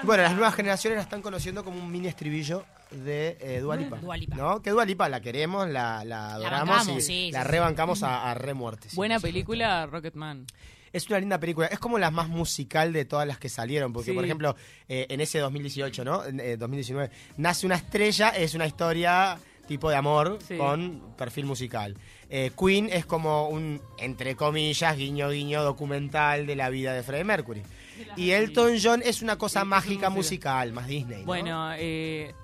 [0.05, 3.97] Bueno, las nuevas generaciones la están conociendo como un mini estribillo de eh, Dua Lipa.
[3.97, 4.37] Dua Lipa.
[4.37, 4.63] ¿No?
[4.63, 8.31] Que Dua Lipa la queremos, la, la adoramos bancamos, y sí, la sí, rebancamos a,
[8.31, 8.89] a re muerte.
[8.91, 10.47] sí, Buena película, Rocketman.
[10.93, 11.67] Es una linda película.
[11.69, 13.93] Es como la más musical de todas las que salieron.
[13.93, 14.15] Porque, Sí.
[14.15, 14.57] por ejemplo,
[14.89, 16.25] eh, en ese 2018, ¿no?
[16.25, 20.57] Eh, 2019, Nace una estrella, es una historia tipo de amor Sí.
[20.57, 21.97] con perfil musical.
[22.29, 27.23] Eh, Queen es como un, entre comillas, guiño guiño documental de la vida de Freddie
[27.25, 27.63] Mercury.
[28.17, 30.71] Y Elton John es una cosa mágica musical.
[30.71, 31.21] musical, más Disney.
[31.21, 31.27] ¿no?
[31.27, 32.35] Bueno, eh,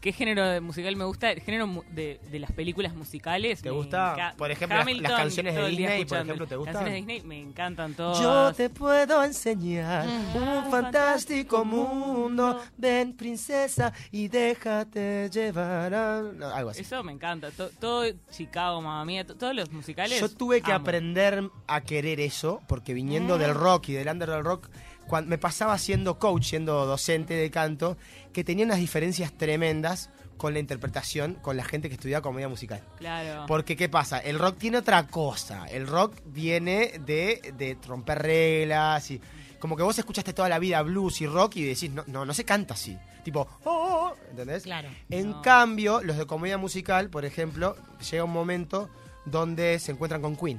[0.00, 1.30] ¿qué género de musical me gusta?
[1.30, 3.62] El género mu- de, de las películas musicales.
[3.62, 4.34] ¿Te gusta?
[4.38, 6.74] Por ejemplo, las- las canciones de todo Disney, por ejemplo, ¿te gustan?
[6.74, 8.18] Las canciones de Disney me encantan todas.
[8.20, 12.60] Yo te puedo enseñar un fantástico mundo.
[12.76, 16.22] Ven, princesa, y déjate llevar a...
[16.22, 16.82] no, algo así.
[16.82, 17.50] Eso me encanta.
[17.50, 20.20] To- todo Chicago, mamá mía, to- todos los musicales.
[20.20, 20.82] Yo tuve que amo.
[20.82, 24.68] aprender a querer eso, porque viniendo del rock y del under del rock,
[25.10, 27.96] cuando me pasaba siendo coach, siendo docente de canto,
[28.32, 32.80] que tenía unas diferencias tremendas con la interpretación, con la gente que estudiaba comedia musical.
[32.98, 33.44] Claro.
[33.46, 34.18] Porque, ¿qué pasa?
[34.20, 35.66] El rock tiene otra cosa.
[35.66, 39.20] El rock viene de, de romper reglas y...
[39.58, 42.32] Como que vos escuchaste toda la vida blues y rock y decís, no, no, no
[42.32, 42.96] se canta así.
[43.22, 44.62] Tipo, oh, oh", ¿entendés?
[44.62, 44.88] Claro.
[45.10, 45.42] En No.
[45.42, 47.76] cambio, los de comedia musical, por ejemplo,
[48.10, 48.88] llega un momento
[49.26, 50.58] donde se encuentran con Queen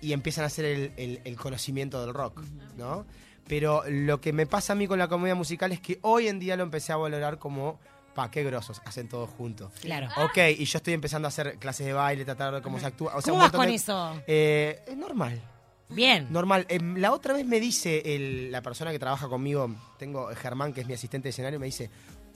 [0.00, 2.40] y empiezan a hacer el, el- el conocimiento del rock,
[2.78, 3.04] ¿no?
[3.48, 6.38] Pero lo que me pasa a mí con la comedia musical es que hoy en
[6.38, 7.78] día lo empecé a valorar como,
[8.14, 9.72] pa, qué grosos, hacen todo juntos.
[9.80, 10.08] Claro.
[10.24, 12.86] Ok, y yo estoy empezando a hacer clases de baile, tratar de ver cómo se
[12.86, 13.16] actúa.
[13.16, 14.22] O sea, ¿Cómo vas con de- eso?
[14.26, 15.40] Eh, es normal.
[15.88, 16.26] Bien.
[16.30, 16.64] Normal.
[16.70, 20.80] Em, la otra vez me dice el- la persona que trabaja conmigo, tengo Germán, que
[20.80, 21.90] es mi asistente de escenario, me dice,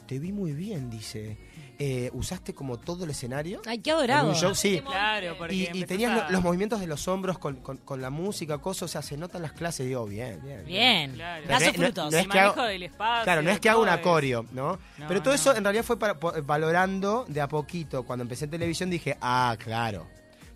[0.07, 1.37] te vi muy bien, dice.
[1.79, 3.61] Eh, ¿Usaste como todo el escenario?
[3.67, 4.29] Ay, qué En adorado.
[4.31, 4.81] un show, sí.
[4.81, 8.57] Claro, porque Y, tenías a- los movimientos de los hombros con, con- con la música,
[8.59, 10.65] cosas, o sea, se notan las clases, digo, bien, bien.
[10.65, 11.13] Bien.
[11.13, 11.45] Claro.
[11.47, 12.13] No- no- frutos.
[12.13, 13.25] no es El que hago- manejo del espacio.
[13.25, 14.79] Claro, no es que haga es- coreo, ¿no?
[14.97, 15.35] No, Pero todo no.
[15.35, 18.05] eso en realidad fue para, po- valorando de a poquito.
[18.05, 20.07] Cuando empecé en televisión dije, ah, claro.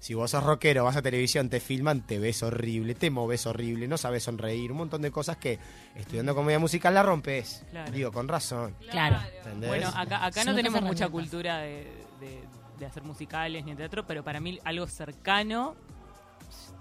[0.01, 3.87] Si vos sos rockero, vas a televisión, te filman, te ves horrible, te moves horrible,
[3.87, 5.59] no sabes sonreír, un montón de cosas que
[5.95, 7.63] estudiando comedia musical la rompes.
[7.71, 7.93] Claro.
[7.93, 8.75] Digo, con razón.
[8.91, 9.19] Claro.
[9.37, 9.69] ¿entendés?
[9.69, 11.85] Bueno, acá, acá no tenemos mucha cultura de,
[12.21, 12.41] de-
[12.79, 15.77] de hacer musicales ni teatro, pero para mí algo cercano,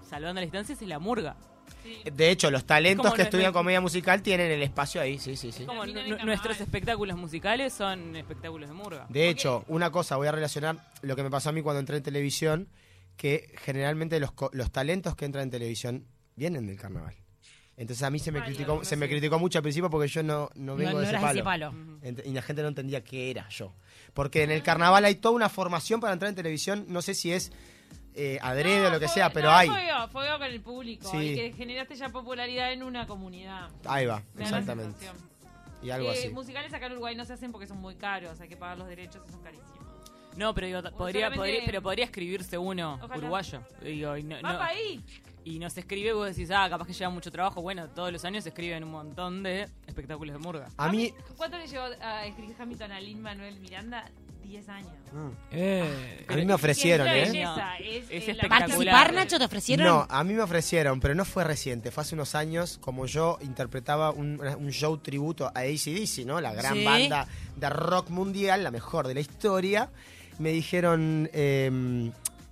[0.08, 1.36] salvando las distancias, es la murga.
[2.10, 5.64] de hecho, los talentos que estudian comedia musical tienen el espacio ahí, sí, sí, sí.
[5.66, 9.04] Como nuestros espectáculos musicales son espectáculos de murga.
[9.10, 11.98] De hecho, una cosa, voy a relacionar lo que me pasó a mí cuando entré
[11.98, 12.66] en televisión,
[13.20, 16.06] que generalmente los, co- los talentos que entran en televisión
[16.36, 17.14] vienen del carnaval.
[17.76, 20.22] Entonces a mí se me Ay, criticó, se me criticó mucho al principio porque yo
[20.22, 21.28] no, no vengo no de ese palo.
[21.32, 21.72] ese palo.
[22.02, 23.74] Ent- Y la gente no entendía qué era yo.
[24.14, 27.30] Porque en el carnaval hay toda una formación para entrar en televisión, no sé si
[27.30, 27.52] es
[28.14, 29.68] eh, adrede o lo que fue- sea, pero no, hay.
[30.10, 31.10] Fogueo con el público.
[31.10, 31.18] Sí.
[31.18, 33.68] Y que generaste ya popularidad en una comunidad.
[33.84, 35.06] Ahí va, Me exactamente.
[35.82, 36.28] Y algo Eh, así.
[36.30, 38.88] musicales acá en Uruguay no se hacen porque son muy caros, hay que pagar los
[38.88, 39.79] derechos y son carísimos.
[40.40, 43.16] No, pero digo, podría, podría- pero podría escribirse uno Ojalá.
[43.18, 43.62] uruguayo.
[43.82, 45.00] Digo, y, no, Va no- pa' ahí.
[45.44, 47.62] y no se escribe, vos decís, ah, capaz que lleva mucho trabajo.
[47.62, 50.68] Bueno, todos los años se escriben un montón de espectáculos de murga.
[50.76, 54.04] A mí, ¿Cuánto le llevó a escribir Hamilton a Lin Manuel Miranda?
[54.42, 54.90] 10 años.
[56.28, 57.12] a mí me ofrecieron, ¿eh?
[57.26, 58.58] belleza, es, Es eh, la espectacular.
[58.58, 59.86] ¿Participar, Nacho, te ofrecieron?
[59.86, 61.90] No, a mí me ofrecieron, pero no fue reciente.
[61.92, 66.40] Fue hace unos años, como yo interpretaba un, un show tributo a ACDC, ¿no?
[66.40, 66.84] La gran Sí.
[66.84, 69.88] banda de rock mundial, la mejor de la historia.
[70.40, 72.10] Me dijeron, eh,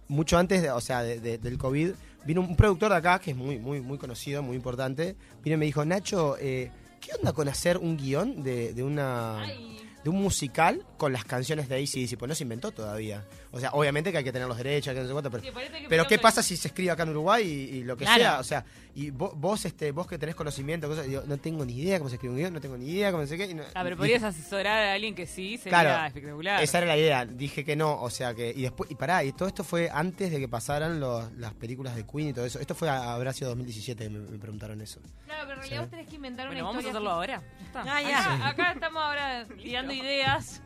[0.09, 1.91] mucho antes, de- o sea, de- de- del COVID,
[2.27, 5.17] vino un productor de acá, que es muy, muy, muy conocido, muy importante.
[5.43, 6.71] Vino y me dijo, Nacho, eh,
[7.01, 9.41] ¿qué onda con hacer un guion de, de una...
[9.43, 13.25] Ay, de de un musical con las canciones de ACDC, pues no se inventó todavía.
[13.51, 15.51] O sea, obviamente que hay que tener los derechos, que no sé cuánto, pero, Sí,
[15.89, 18.21] pero ¿qué que- pasa si se escribe acá en Uruguay y, y lo que Claro.
[18.23, 18.39] sea?
[18.41, 21.79] O sea, y vos, vos, este, vos que tenés conocimiento, cosas, digo, no tengo ni
[21.81, 23.55] idea cómo se escribe un guion, no tengo ni idea cómo se qué.
[23.55, 26.63] no- Ah, pero y- podrías asesorar a alguien que sí, sería Claro, espectacular.
[26.63, 27.25] Esa era la idea.
[27.25, 28.53] Dije que no, o sea que.
[28.55, 31.97] Y después, y pará, y todo esto fue antes de que pasaran los- las películas
[31.97, 32.59] de Queen y todo eso.
[32.61, 35.01] Esto fue, a- habrá sido 2017 que me, me preguntaron eso.
[35.25, 36.99] Claro, pero en realidad vos tenés que inventar Bueno, una vamos a historia.
[36.99, 37.43] hacerlo ahora.
[37.61, 37.97] Ya está.
[37.97, 38.35] Ah, ya.
[38.35, 40.61] Acá, acá estamos ahora tirando ideas.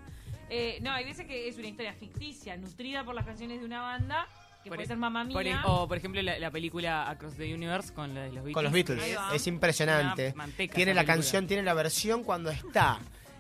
[0.55, 3.81] Eh, no, hay veces que es una historia ficticia, nutrida por las canciones de una
[3.81, 4.27] banda,
[4.63, 5.63] que Por puede e- ser Mamma Por Mía.
[5.65, 8.55] e- o, por ejemplo, la, la película Across the Universe con la de los Beatles.
[8.55, 9.03] Con los Beatles.
[9.33, 10.35] Es impresionante.
[10.37, 11.15] Manteca Tiene la película.
[11.17, 12.99] canción, tiene la versión cuando está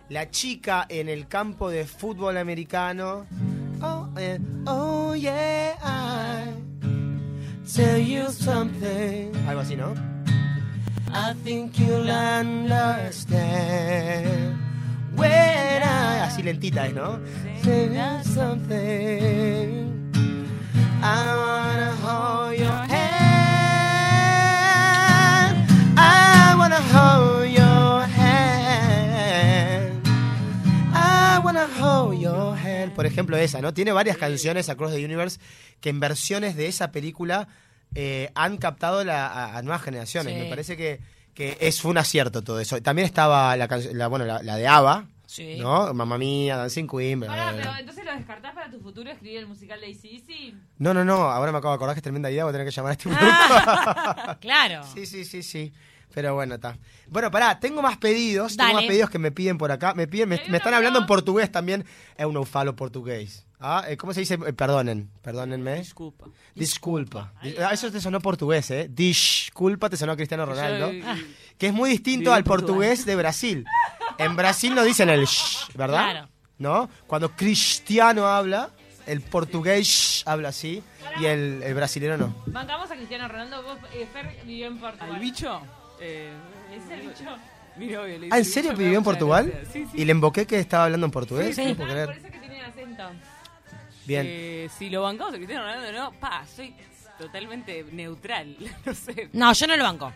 [0.09, 3.27] la chica en el campo de fútbol americano.
[3.83, 6.51] Oh, eh, oh yeah, I
[7.71, 9.33] tell you something.
[9.47, 9.93] Algo así, ¿no?
[11.15, 13.43] I think you'll understand
[15.17, 16.21] when I...
[16.23, 17.19] Así lentita es, ¿no?
[18.25, 19.91] Something.
[21.05, 22.87] I wanna hold your
[24.33, 25.67] hand.
[25.99, 30.01] I wanna hold your hand.
[30.95, 32.93] I wanna hold your hand.
[32.95, 33.75] Por ejemplo, esa, ¿no?
[33.75, 35.39] Tiene varias canciones Across the Universe
[35.81, 37.49] que en versiones de esa película
[37.95, 40.33] eh, han captado la- a, a nuevas generaciones.
[40.35, 40.41] Sí.
[40.41, 41.01] Me parece que,
[41.35, 42.81] que es, un acierto todo eso.
[42.83, 45.57] También estaba la, canción- la, bueno, la, la de ABBA, Sí.
[45.59, 45.95] ¿no?
[45.95, 47.21] Mamma Mía, Dancing Queen.
[47.21, 47.63] bla, bla, bla.
[47.63, 50.55] pero entonces lo descartás para tu futuro escribir el musical de ACDC.
[50.79, 52.67] No, no, no, ahora me acabo de acordar que es tremenda idea, voy a tener
[52.67, 54.83] que llamar a este Ah, claro.
[54.93, 55.73] Sí, sí, sí, sí.
[56.15, 56.77] Pero bueno, está.
[57.09, 58.57] Bueno, pará, tengo más pedidos.
[58.57, 59.95] Tengo más pedidos que me piden por acá.
[59.95, 61.87] Me piden, me, están hablando en portugués también.
[62.17, 63.47] Es un falo portugués.
[63.63, 63.85] ¿Ah?
[63.89, 64.35] Eh, ¿Cómo se dice?
[64.35, 65.77] Eh, perdonen, perdónenme.
[65.77, 66.27] Disculpa.
[66.55, 67.33] Disculpa.
[67.43, 68.89] Di- ah, Eso te sonó portugués, ¿eh?
[68.91, 70.91] Disculpa te sonó Cristiano Ronaldo.
[70.93, 71.05] Yo-
[71.59, 72.67] Que es muy distinto al Portugal.
[72.77, 73.65] portugués de Brasil.
[74.19, 76.11] En Brasil no dicen el sh, ¿verdad?
[76.11, 76.29] Claro.
[76.59, 76.91] ¿No?
[77.07, 78.71] Cuando Cristiano habla,
[79.07, 80.83] el portugués sh habla así
[81.21, 82.35] y el, el brasilero no.
[82.47, 83.63] Bancamos a Cristiano Ronaldo.
[83.63, 85.15] Vos, eh, Fer vivió en Portugal.
[85.15, 85.61] ¿Al bicho?
[86.01, 86.33] Eh,
[86.77, 87.25] ¿Es el bicho?
[87.77, 89.51] mi novio le Ah, ¿en serio vivió en Portugal?
[89.73, 90.03] Sí, sí.
[90.03, 91.55] ¿Y le emboqué que estaba hablando en portugués?
[91.57, 91.75] Sí, No sí.
[91.75, 92.07] puedo Ah, creer.
[92.09, 93.03] por eso que tiene acento.
[94.07, 94.27] Bien.
[94.29, 96.75] Eh, si lo bancamos a Cristiano Ronaldo, no, pa, soy
[97.19, 98.57] totalmente neutral.
[98.85, 99.29] No sé.
[99.33, 100.13] No, yo no lo banco.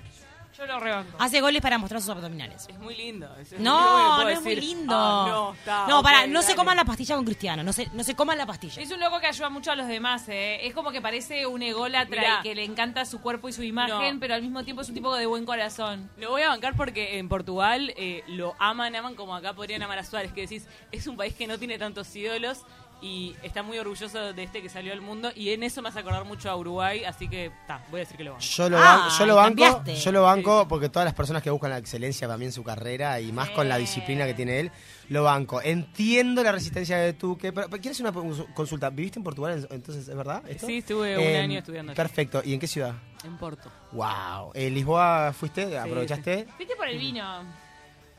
[0.59, 1.15] Yo lo rebanco.
[1.19, 2.67] Hace goles para mostrar sus abdominales.
[2.67, 3.29] Es muy lindo.
[3.37, 4.95] es- No, no es muy lindo.
[4.97, 7.63] Ah, no, está, No, ok, pará, no se coman la pastilla con Cristiano.
[7.63, 8.81] No se, no se coman la pastilla.
[8.81, 10.67] Es un loco que ayuda mucho a los demás, ¿eh?
[10.67, 12.39] Es como que parece un ególatra Mirá.
[12.41, 14.19] y que le encanta su cuerpo y su imagen, No.
[14.21, 16.09] pero al mismo tiempo es un tipo de buen corazón.
[16.17, 19.99] Lo voy a bancar porque en Portugal eh, lo aman, aman como acá podrían amar
[19.99, 22.63] a Suárez, que decís, es un país que no tiene tantos ídolos
[23.03, 25.99] y está muy orgulloso de este que salió al mundo y en eso me hace
[25.99, 28.43] acordar mucho a Uruguay, así que ta, voy a decir que lo banco.
[28.45, 29.95] Yo lo, Ah, ban- yo lo banco, cambiaste.
[29.97, 33.21] yo lo banco porque todas las personas que buscan la excelencia también en su carrera
[33.21, 34.71] y más con la disciplina que tiene él,
[35.11, 35.61] lo banco.
[35.63, 38.89] Entiendo la resistencia de Tuque, pero, pero ¿quieres una cons- consulta?
[38.91, 40.43] ¿Viviste en Portugal en- entonces, es verdad?
[40.49, 40.67] esto?
[40.67, 41.93] Sí, estuve un Eh, año estudiando.
[41.95, 42.41] Perfecto.
[42.45, 42.95] ¿Y en qué ciudad?
[43.25, 43.71] En Porto.
[43.93, 44.53] Wow.
[44.55, 45.79] ¿En Lisboa fuiste?
[45.79, 46.47] ¿Aprovechaste?
[46.59, 47.43] ¿Viste por el vino?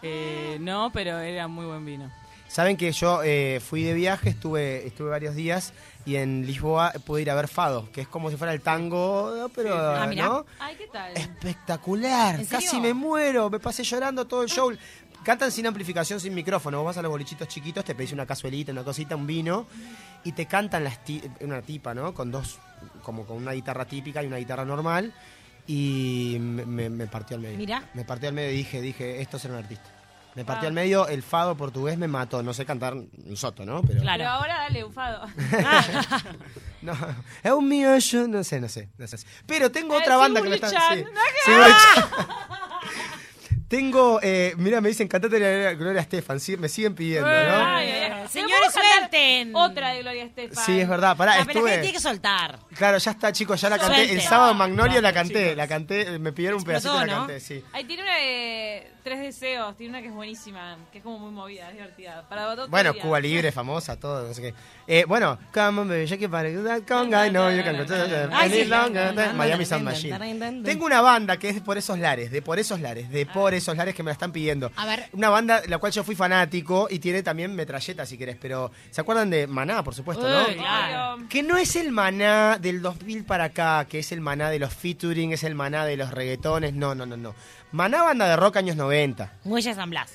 [0.03, 2.11] Eh, no, pero era muy buen vino.
[2.47, 5.73] Saben que yo eh, fui de viaje, estuve, estuve varios días
[6.05, 9.49] y en Lisboa pude ir a ver Fado, que es como si fuera el tango,
[9.53, 10.05] pero Ah.
[10.29, 10.45] ¿no?
[10.59, 11.11] Ay, ¿qué tal?
[11.15, 14.71] Espectacular, casi me muero, me pasé llorando todo el show.
[15.23, 16.77] Cantan sin amplificación, sin micrófono.
[16.77, 19.65] Vos vas a los bolichitos chiquitos, te pedís una cazuelita, una cosita, un vino,
[20.23, 22.13] y te cantan las ti- una tipa, ¿no?
[22.13, 22.59] Con dos,
[23.03, 25.13] como con una guitarra típica y una guitarra normal.
[25.65, 27.57] Y me, me- partió al medio.
[27.57, 27.83] Mirá.
[27.93, 29.89] Me partió al medio y dije, dije, esto es un artista.
[30.37, 30.69] Me partió Ah.
[30.69, 32.43] al medio, el fado portugués me mató.
[32.43, 33.81] No sé cantar un soto, ¿no?
[33.81, 34.19] Pero, Claro.
[34.19, 35.27] Pero ahora dale, ufado.
[36.83, 36.93] No,
[37.43, 39.17] es un mío, yo no sé, no sé, no sé.
[39.47, 40.69] Pero tengo Eh, otra banda que me está.
[40.69, 40.75] Sí.
[41.03, 41.09] ¿No
[41.43, 42.05] Sí, Willy Chan.
[43.67, 47.65] Tengo, eh, mira, me dicen cantate la Gloria Estefan, sí, me siguen pidiendo, ¿no?
[47.65, 48.06] Ay, ay,
[48.67, 48.73] ay.
[48.73, 49.55] Señores, ¿Pero puedo cantar suelten.
[49.55, 50.65] Otra de Gloria Estefan.
[50.65, 51.77] Sí, es verdad, pará, Ah, pero la gente estuve.
[51.81, 52.59] tiene que soltar.
[52.75, 53.95] Claro, ya está, chicos, ya la canté.
[53.95, 54.17] Suelten.
[54.17, 55.57] El sábado en Magnolia la canté, chicos.
[55.57, 57.63] la canté, me pidieron un pedacito y la canté, sí.
[57.73, 61.31] Ahí tiene una de Tres Deseos, tiene una que es buenísima, que es como muy
[61.31, 62.27] movida, es divertida.
[62.27, 62.93] Para Bueno.
[62.95, 64.53] Cuba Libre, famosa, todo, no sé qué.
[64.87, 66.49] Eh, bueno, come on, baby, shake it, para
[66.87, 70.63] conga, no, than- Miami Sound Machine.
[70.63, 73.53] Tengo una banda que es de Por Esos Lares, de Por Esos Lares, de Por
[73.53, 74.71] Esos Lares que me la están pidiendo.
[74.75, 75.09] A ver.
[75.13, 78.56] Una banda la cual yo fui fanático y tiene también metralleta, si querés, pero
[78.91, 80.45] ¿se acuerdan de Maná, por supuesto, no?
[80.53, 81.23] Claro.
[81.29, 84.73] Que no es el maná del 2000 para acá, que es el maná de los
[84.73, 87.35] featuring, es el maná de los reggaetones, no, no, no, no.
[87.71, 90.11] Maná banda de rock años 90, Muelle San Blas.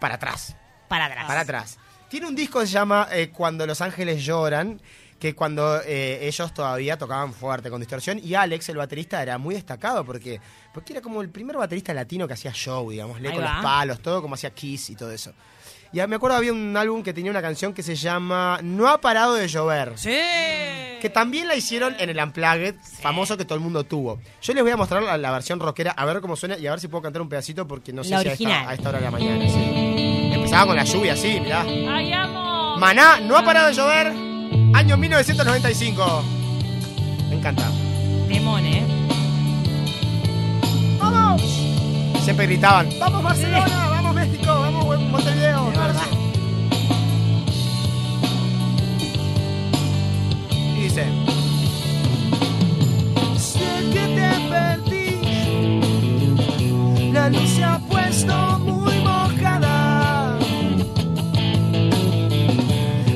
[0.00, 0.56] para atrás.
[0.88, 1.26] Para atrás.
[1.26, 1.78] Para atrás.
[2.08, 4.80] Tiene un disco que se llama eh, Cuando los ángeles lloran,
[5.20, 9.54] que cuando eh, ellos todavía tocaban fuerte con distorsión y Alex, el baterista, era muy
[9.54, 10.40] destacado porque,
[10.72, 13.52] porque era como el primer baterista latino que hacía show, digamos, lee Ahí con va.
[13.56, 15.32] los palos, todo como hacía Kiss y todo eso.
[15.92, 19.00] Y me acuerdo había un álbum que tenía una canción que se llama No ha
[19.00, 19.94] parado de llover.
[19.96, 20.14] Sí.
[21.00, 24.20] Que también la hicieron en el Unplugged, famoso que todo el mundo tuvo.
[24.42, 26.70] Yo les voy a mostrar la, la versión rockera, a ver cómo suena y a
[26.70, 28.88] ver si puedo cantar un pedacito porque no sé La si a esta, a esta
[28.90, 29.48] hora de la mañana.
[29.48, 30.30] sí.
[30.34, 31.62] Empezaba con la lluvia, sí, mirá.
[31.62, 32.76] ¡Ay, amo!
[32.76, 34.06] Maná, no ha parado de llover.
[34.74, 36.24] Año 1995.
[37.30, 37.68] Me encanta.
[38.28, 38.84] Temón, ¿eh?
[41.00, 41.42] ¡Vamos!
[42.22, 43.88] Siempre gritaban, ¡Vamos Barcelona!
[43.90, 44.46] ¡Vamos México!
[44.46, 45.49] ¡Vamos Montevideo!
[50.90, 51.06] Dice...
[53.36, 55.10] Sé que te perdí.
[57.12, 60.38] La luz se ha puesto muy mojada.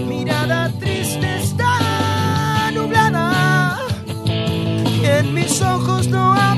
[0.09, 3.79] Mirada triste está nublada.
[5.03, 6.55] Y en mis ojos no ha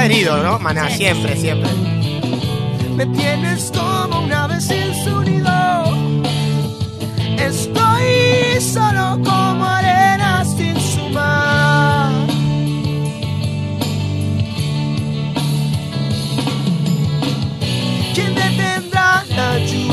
[0.00, 0.58] está herido, ¿no?
[0.58, 1.70] Maná, siempre, siempre.
[2.96, 5.50] Me tienes como un ave sin su nido.
[7.38, 12.12] Estoy solo como arena sin su mar.
[18.14, 19.89] ¿Quién detendrá la lluvia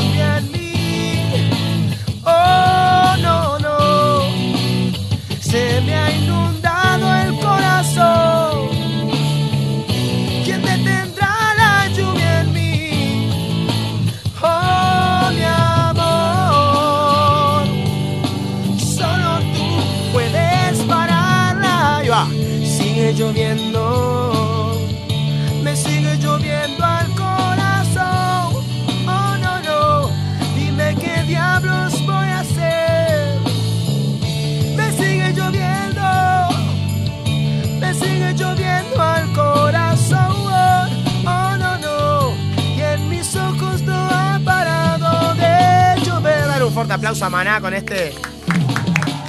[46.98, 48.12] aplauso a Maná con este.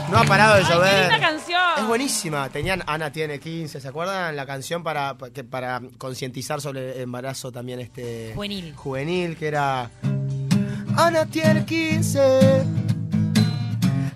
[0.10, 1.12] No ha parado de ¡Ay, qué llover.
[1.12, 1.62] linda canción!
[1.78, 2.50] Es buenísima.
[2.50, 4.36] Tenían Ana tiene 15, ¿se acuerdan?
[4.36, 8.74] La canción para que para concientizar sobre el embarazo también este Juvenil.
[8.76, 9.92] juvenil que era
[10.98, 12.64] Ana tiene 15.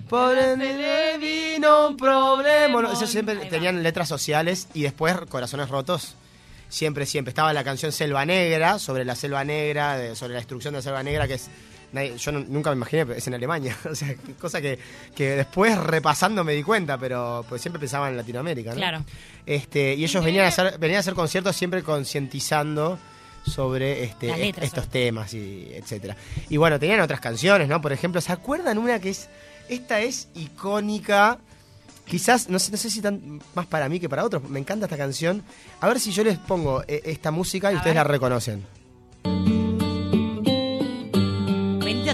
[0.10, 2.82] Por ende le vino un problema.
[2.82, 6.16] No, eso siempre tenían letras sociales y después Corazones Rotos.
[6.70, 7.30] Siempre, siempre.
[7.30, 10.82] Estaba la canción Selva Negra, sobre la Selva Negra, de- sobre la destrucción de la
[10.82, 11.50] Selva Negra, que es.
[11.94, 13.78] Nadie- Yo no- nunca me imaginé, pero es en Alemania.
[13.90, 14.78] O sea, cosa que,
[15.16, 18.78] que después repasando me di cuenta, pero pues siempre pensaba en Latinoamérica, ¿no?
[18.78, 19.04] Claro.
[19.46, 22.98] Este, y ellos venían a hacer, venían a hacer conciertos siempre concientizando
[23.46, 26.16] sobre este, letras, estos sobre temas y etcétera.
[26.50, 27.82] Y bueno, tenían otras canciones, ¿no?
[27.82, 29.30] Por ejemplo, ¿se acuerdan una que es
[29.70, 31.40] esta es icónica?
[32.06, 34.44] Quizás, no sé, no sé si tan más para mí que para otros.
[34.50, 35.42] Me encanta esta canción.
[35.82, 38.06] A ver si yo les pongo eh, esta música y A ustedes ver.
[38.06, 39.63] la reconocen.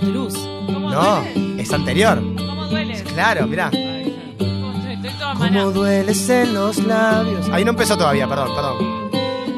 [0.01, 0.33] A tu luz.
[0.65, 1.61] ¿Cómo No, duele?
[1.61, 2.21] es anterior.
[2.37, 3.03] ¿Cómo duele?
[3.03, 3.69] Claro, mirá.
[3.73, 4.15] Ay.
[4.39, 5.33] Estoy, estoy toda.
[5.35, 7.49] Cómo dueles en los labios.
[7.51, 8.75] Ahí no empezó todavía, perdón, perdón.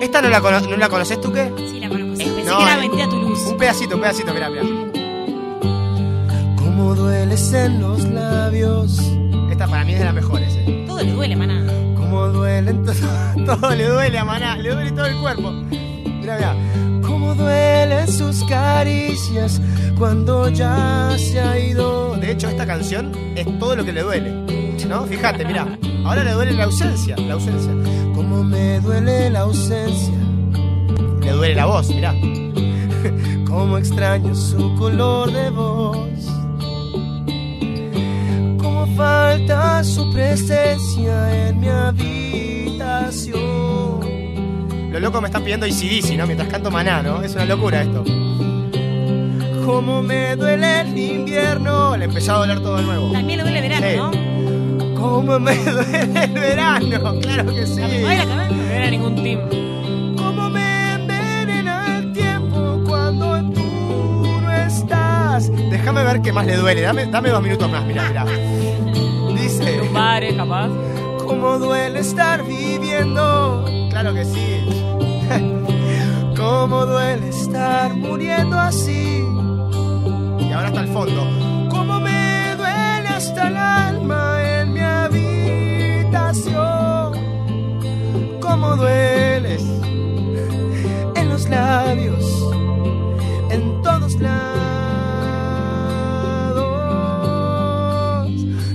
[0.02, 1.52] ¿Esta no la, cono- no la conoces tú qué?
[1.70, 2.16] Sí, la conozco.
[2.16, 2.24] sí.
[2.24, 2.80] Pensé No, que era eh.
[2.88, 3.40] Vente a tu luz.
[3.48, 4.64] Un pedacito, un pedacito, mirá, mirá.
[6.58, 9.00] Cómo dueles en los labios.
[9.52, 10.86] Esta para mí es de las mejores, eh.
[10.88, 11.64] Todo le duele, maná.
[11.96, 12.94] Cómo duelen, to-
[13.46, 15.52] todo le duele a Maná, le duele todo el cuerpo.
[15.52, 16.56] Mirá, mirá.
[17.06, 19.62] Cómo duelen sus caricias
[20.02, 22.16] cuando ya se ha ido.
[22.16, 24.32] De hecho, esta canción es todo lo que le duele.
[24.90, 25.06] ¿No?
[25.06, 25.78] Fíjate, mirá.
[26.04, 27.72] Ahora le duele la ausencia, la ausencia.
[28.16, 30.16] Cómo me duele la ausencia.
[31.22, 32.16] Le duele la voz, mirá.
[33.48, 36.10] Cómo extraño su color de voz.
[38.58, 43.40] Cómo falta su presencia en mi habitación.
[44.92, 46.26] Lo loco me están pidiendo ICDC, ¿no?
[46.26, 47.22] Mientras canto maná, ¿no?
[47.22, 48.04] Es una locura esto.
[49.66, 51.96] Cómo me duele el invierno.
[51.98, 53.12] Le empezó a doler todo de nuevo.
[53.12, 53.98] También le duele verano, Sí.
[53.98, 54.12] ¿no?
[55.00, 57.20] Cómo me duele el verano.
[57.22, 57.82] Claro que sí.
[57.82, 58.50] Ay, la cabeza.
[58.56, 59.40] No era ningún team.
[60.18, 65.52] Cómo me envenena el tiempo cuando tú no estás.
[65.70, 66.82] Déjame ver qué más le duele.
[66.82, 68.26] Dame, dame dos minutos más, mira, mira.
[69.36, 70.70] Dice, Bares, capaz.
[71.26, 73.66] cómo duele estar viviendo.
[73.90, 74.66] Claro que sí.
[76.38, 79.21] Cómo duele estar muriendo así
[80.52, 81.22] y ahora hasta el fondo.
[81.70, 86.42] Como me duele hasta el alma en mi habitación.
[88.42, 89.64] Como dueles
[91.16, 92.26] en los labios,
[93.50, 94.52] en todos lados.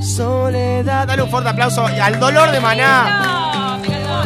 [0.00, 1.06] Soledad.
[1.08, 3.35] Dale un fuerte aplauso al dolor de maná.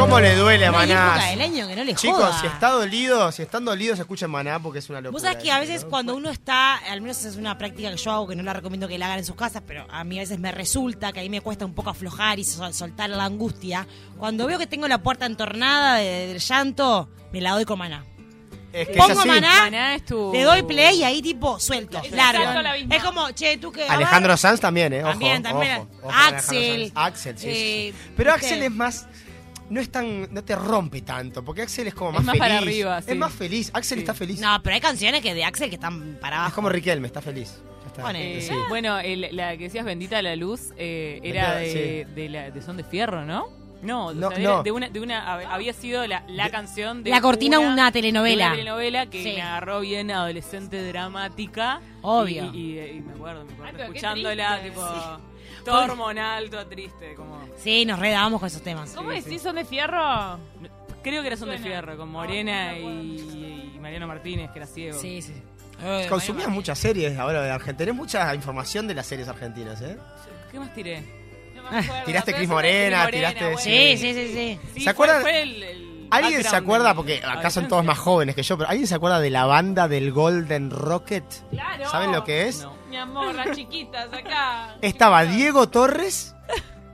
[0.01, 1.11] ¿Cómo le duele a hay Maná?
[1.15, 2.41] época del año que no le Chicos, joda.
[2.41, 5.13] si está dolido, si están dolidos, escuchen Maná porque es una locura.
[5.13, 5.91] Vos sabés que a veces ¿no?
[5.91, 8.89] cuando uno está, al menos es una práctica que yo hago, que no la recomiendo
[8.89, 11.29] que la hagan en sus casas, pero a mí a veces me resulta que ahí
[11.29, 13.87] me cuesta un poco aflojar y sol- soltar la angustia.
[14.19, 18.05] Cuando veo que tengo la puerta entornada de- del llanto, me la doy con maná.
[18.73, 19.29] Es que es Pongo así.
[19.29, 22.45] maná, Maná es tu- le doy play y ahí tipo suelto, Es largo.
[22.89, 23.83] Es como, che, tú que...
[23.89, 25.01] Alejandro Sanz también, ¿eh?
[25.03, 25.89] Ojo, También, también.
[26.03, 26.93] ojo, Axel.
[26.95, 28.13] Axel, sí, sí, eh, sí.
[28.17, 28.33] Pero.
[28.33, 29.07] Axel es más.
[29.71, 30.33] No es tan.
[30.35, 31.43] No te rompe tanto.
[31.45, 32.39] Porque Axel es como Es más, feliz.
[32.39, 33.11] para arriba, sí.
[33.13, 33.71] Es más feliz.
[33.73, 34.41] Axel está feliz.
[34.41, 36.49] No, pero hay canciones que de Axel que están para abajo.
[36.49, 37.61] Es como Riquelme, está feliz.
[37.83, 38.03] Ya está.
[38.03, 38.39] Ponele.
[38.39, 38.55] Eh, Sí.
[38.69, 42.63] Bueno, el- la que decías Bendita la Luz eh, era Bendita, de, de, la, de
[42.63, 43.49] Son de Fierro, ¿no?
[43.83, 44.63] No, o No, sea, era no.
[44.63, 48.45] de una, de una, hab- había sido la, la canción de La cortina una telenovela.
[48.45, 49.33] de una telenovela que Sí.
[49.37, 51.81] me agarró bien adolescente dramática.
[52.03, 52.51] Obvio.
[52.53, 54.83] Y, y- y me acuerdo, me acuerdo Ay, qué escuchándola, tipo,
[55.65, 57.41] todo hormonal, todo triste, como...
[57.57, 58.91] Sí, nos redábamos con esos temas.
[58.93, 59.43] ¿Cómo Sí, decís?
[59.43, 60.39] ¿Son de fierro?
[61.03, 61.59] Creo que era Son de.
[61.59, 64.99] Fierro, con No, Morena no y, y Mariano Martínez, que era ciego.
[64.99, 65.33] Sí, sí.
[66.11, 67.79] Consumías muchas series ahora de Argentina.
[67.79, 69.97] Tenés mucha información de las series argentinas, ¿eh?
[70.53, 71.03] ¿Qué más tiré?
[71.71, 72.05] No me acuerdo.
[72.05, 73.45] Tiraste Cris Morena, tiraste.
[73.45, 73.59] bueno.
[73.59, 74.61] Sí, sí, sí, sí.
[74.75, 75.23] Sí, ¿Se acuerdan?
[75.23, 76.93] fue el- el ¿Alguien se acuerda?
[76.95, 79.87] Porque acá son todos más jóvenes que yo, pero ¿alguien se acuerda de la banda
[79.87, 81.25] del Golden Rocket?
[81.51, 81.89] Claro.
[81.89, 82.63] ¿Saben lo que es?
[82.63, 82.75] No.
[82.89, 84.75] Mi amor, las chiquitas acá.
[84.83, 86.35] Estaba Diego Torres,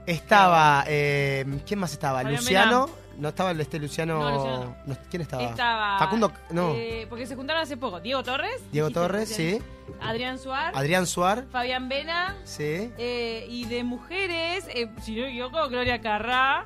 [0.05, 0.83] estaba.
[0.87, 2.21] eh, ¿Quién más estaba?
[2.23, 2.89] Luciano.
[3.17, 4.19] No estaba el este Luciano.
[4.19, 4.75] No, Luciano.
[4.85, 5.43] no, ¿Quién estaba?
[5.43, 5.99] Estaba.
[5.99, 6.31] Facundo.
[6.51, 6.73] No.
[6.75, 7.99] eh, porque se juntaron hace poco.
[7.99, 8.61] Diego Torres.
[8.71, 9.59] Diego Torres, sí.
[10.01, 10.71] Adrián Suar.
[10.75, 12.35] Adrián Suar, Fabián Vena.
[12.43, 12.91] sí.
[12.97, 16.65] eh, y de mujeres, eh, si no me equivoco, Gloria Carrá.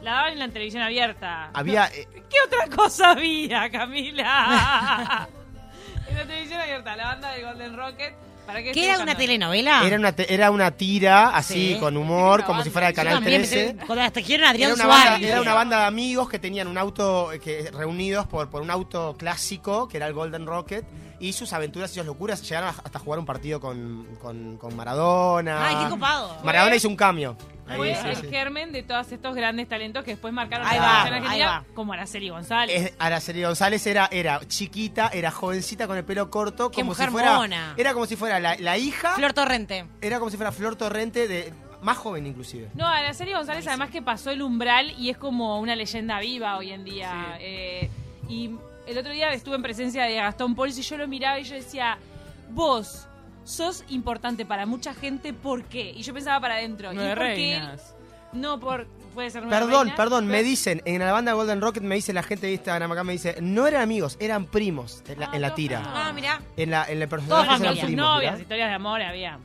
[0.00, 1.50] La daban en la televisión abierta.
[1.52, 1.86] Había.
[1.88, 5.28] eh, ¿Qué otra cosa había, Camila?
[6.08, 8.14] en la televisión abierta, la banda de Golden Rocket.
[8.50, 9.82] ¿Para qué ¿Qué estoy era una telenovela?
[9.86, 11.76] era, una te- era una tira así, Sí.
[11.80, 12.72] con humor, Era una como si banda.
[12.72, 13.56] fuera de Canal también 13.
[13.74, 15.10] pensé- Cuando hasta quieren Adrián Era una, Suárez.
[15.12, 18.62] banda, era una banda de amigos que tenían un auto, eh, que reunidos por, por
[18.62, 20.84] un auto clásico, que era el Golden Rocket,
[21.20, 25.66] y sus aventuras y sus locuras llegaron hasta jugar un partido con, con, con Maradona.
[25.68, 26.36] Ay, qué copado.
[26.44, 27.36] Maradona hizo un cambio.
[27.76, 28.26] Fue sí, el sí.
[28.30, 31.64] germen de todos estos grandes talentos que después marcaron Ahí la va, ahí argentina, va.
[31.74, 32.82] como Araceli González.
[32.86, 36.98] Es- Araceli González era, era chiquita, era jovencita con el pelo corto, Qué como si
[37.02, 37.36] mujer fuera.
[37.36, 37.74] mona.
[37.76, 39.14] Era como si fuera la, la hija.
[39.14, 39.84] Flor Torrente.
[40.00, 41.52] Era como si fuera Flor Torrente de.
[41.80, 42.68] Más joven inclusive.
[42.74, 46.72] No, Araceli González además que pasó el umbral y es como una leyenda viva hoy
[46.72, 47.34] en día.
[47.38, 47.42] Sí.
[47.44, 47.90] Eh,
[48.28, 48.50] y
[48.86, 51.54] el otro día estuve en presencia de Gastón Pols y yo lo miraba y yo
[51.54, 51.98] decía,
[52.50, 53.06] vos
[53.44, 55.90] sos importante para mucha gente, ¿por qué?
[55.90, 56.92] Y yo pensaba para adentro.
[56.92, 57.94] ¿y Nueve por qué él- reinas.
[58.32, 58.86] No, por...
[59.14, 62.12] Puede ser Perdón, reinas, perdón, me pero- dicen, en la banda Golden Rocket me dice
[62.12, 65.30] la gente de Instagram acá, me dice, no eran amigos, eran primos en la, Ah,
[65.34, 65.82] en la todos tira.
[65.84, 66.40] Ah, mirá.
[66.56, 68.06] En, la, en personaje eran primos.
[68.14, 68.42] novias, mirá.
[68.42, 69.38] historias de amor había.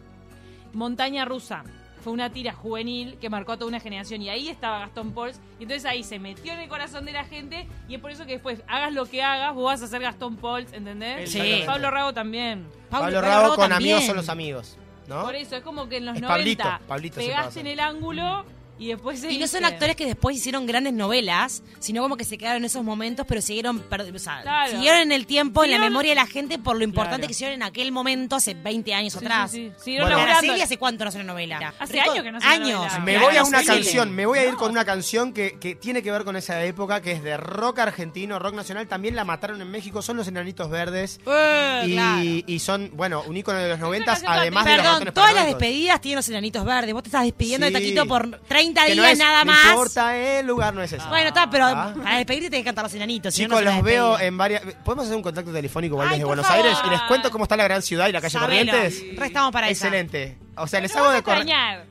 [0.73, 1.63] Montaña Rusa.
[2.05, 5.39] Fue una tira juvenil que marcó a toda una generación y ahí estaba Gastón Pauls
[5.59, 8.27] y entonces ahí se metió en el corazón de la gente y es por eso
[8.27, 11.31] que después hagas lo que hagas, vos vas a ser Gastón Pauls, ¿entendés?
[11.31, 11.63] Sí.
[11.65, 12.67] Pablo Rago también.
[12.91, 13.95] Pablo, Pablo Rago con también.
[13.95, 14.77] amigos son los amigos.
[15.07, 15.23] ¿no?
[15.23, 18.45] Por eso es como que en los Es 90 Pablito, Pablito pegaste en el ángulo
[18.77, 19.65] y después Y no son seguiste.
[19.65, 23.41] actores que después hicieron grandes novelas, sino como que se quedaron en esos momentos, pero
[23.41, 24.71] siguieron, o sea, Claro.
[24.71, 27.27] siguieron en el tiempo, en la memoria de la gente, por lo importante Claro.
[27.27, 29.51] que hicieron en aquel momento, hace 20 años Sí, atrás.
[29.51, 29.83] sí, sí.
[29.85, 30.23] Siguieron Bueno.
[30.23, 31.73] Araceli hace cuánto no hace una novela.
[31.79, 32.79] Hace Rico- años que no hace una años.
[32.79, 32.99] novela.
[32.99, 33.65] Me voy a una sí.
[33.67, 36.63] canción, me voy a ir con una canción que, que tiene que ver con esa
[36.65, 38.87] época, que es de rock argentino, rock nacional.
[38.87, 41.19] También la mataron en México, son los enanitos verdes.
[41.25, 42.21] Eh, y, claro.
[42.23, 45.45] y son, bueno, un ícono de los noventas, canción además de los Perdón, todas las
[45.45, 46.93] despedidas tienen los enanitos verdes.
[46.93, 47.71] Vos te estás despidiendo de.
[47.71, 49.65] Taquito por 30 Que no días es, nada no más.
[49.69, 51.05] importa el lugar, no es ese.
[51.07, 51.93] Bueno, está, pero Ah.
[52.03, 53.33] para despedirte tenés que cantar los enanitos.
[53.33, 54.61] si no, Chicos, no los veo en varias.
[54.83, 56.65] ¿Podemos hacer un contacto telefónico igual Ay, desde Buenos favor.
[56.65, 56.77] Aires?
[56.85, 58.71] Y les cuento cómo está la gran ciudad y la calle Sabelo.
[58.71, 59.17] Corrientes.
[59.17, 59.87] Restamos para esa.
[59.87, 60.37] Excelente.
[60.57, 61.21] O sea, les hago, de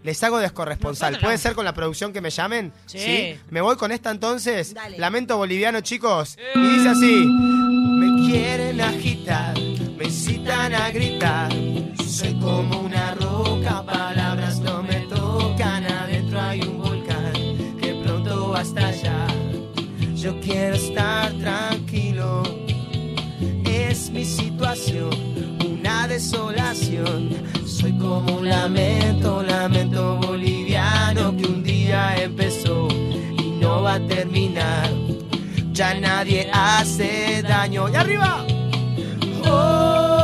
[0.03, 1.13] les hago de corresponsal.
[1.13, 1.43] Nosotros ¿Puede no.
[1.43, 2.73] ser con la producción que me llamen?
[2.87, 3.39] Sí.
[3.51, 4.73] Me voy con esta entonces.
[4.73, 4.99] Dale.
[4.99, 6.39] Lamento boliviano, chicos.
[6.55, 11.53] Y dice así: Me quieren agitar, me incitan a gritar.
[12.09, 12.74] Soy como
[20.25, 22.43] Yo quiero estar tranquilo.
[23.67, 25.11] Es mi situación,
[25.61, 27.29] una desolación.
[27.67, 34.89] Soy como un lamento, lamento boliviano que un día empezó y no va a terminar.
[35.73, 37.91] Ya nadie hace daño.
[37.91, 38.47] ¡Y arriba!
[39.47, 40.24] Oh,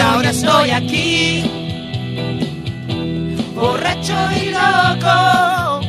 [0.00, 1.44] ahora estoy aquí,
[3.54, 5.80] borracho y loco,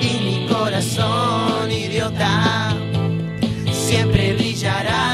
[0.00, 2.74] y mi corazón idiota
[3.72, 5.12] siempre brillará,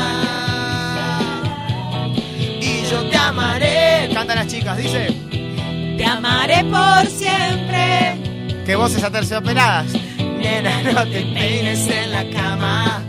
[2.60, 5.14] y yo te amaré, cantan las chicas, dice,
[5.96, 8.16] te amaré por siempre.
[8.64, 9.92] Que voces aterciopeladas.
[10.18, 13.02] Nena, no te peines en la cama,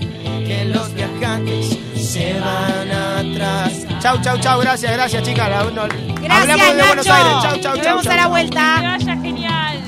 [0.45, 3.83] que los viajantes se van atrás.
[4.04, 4.60] Chau, chau, chau.
[4.60, 5.47] Gracias, gracias, chicas.
[5.47, 6.88] Gracias, hablamos de Nacho.
[6.88, 7.34] Buenos Aires.
[7.41, 7.95] Chau, chau, Nos chau.
[7.95, 8.30] vemos chau, a la chau.
[8.30, 8.82] Que vuelta.
[8.82, 9.83] vaya genial.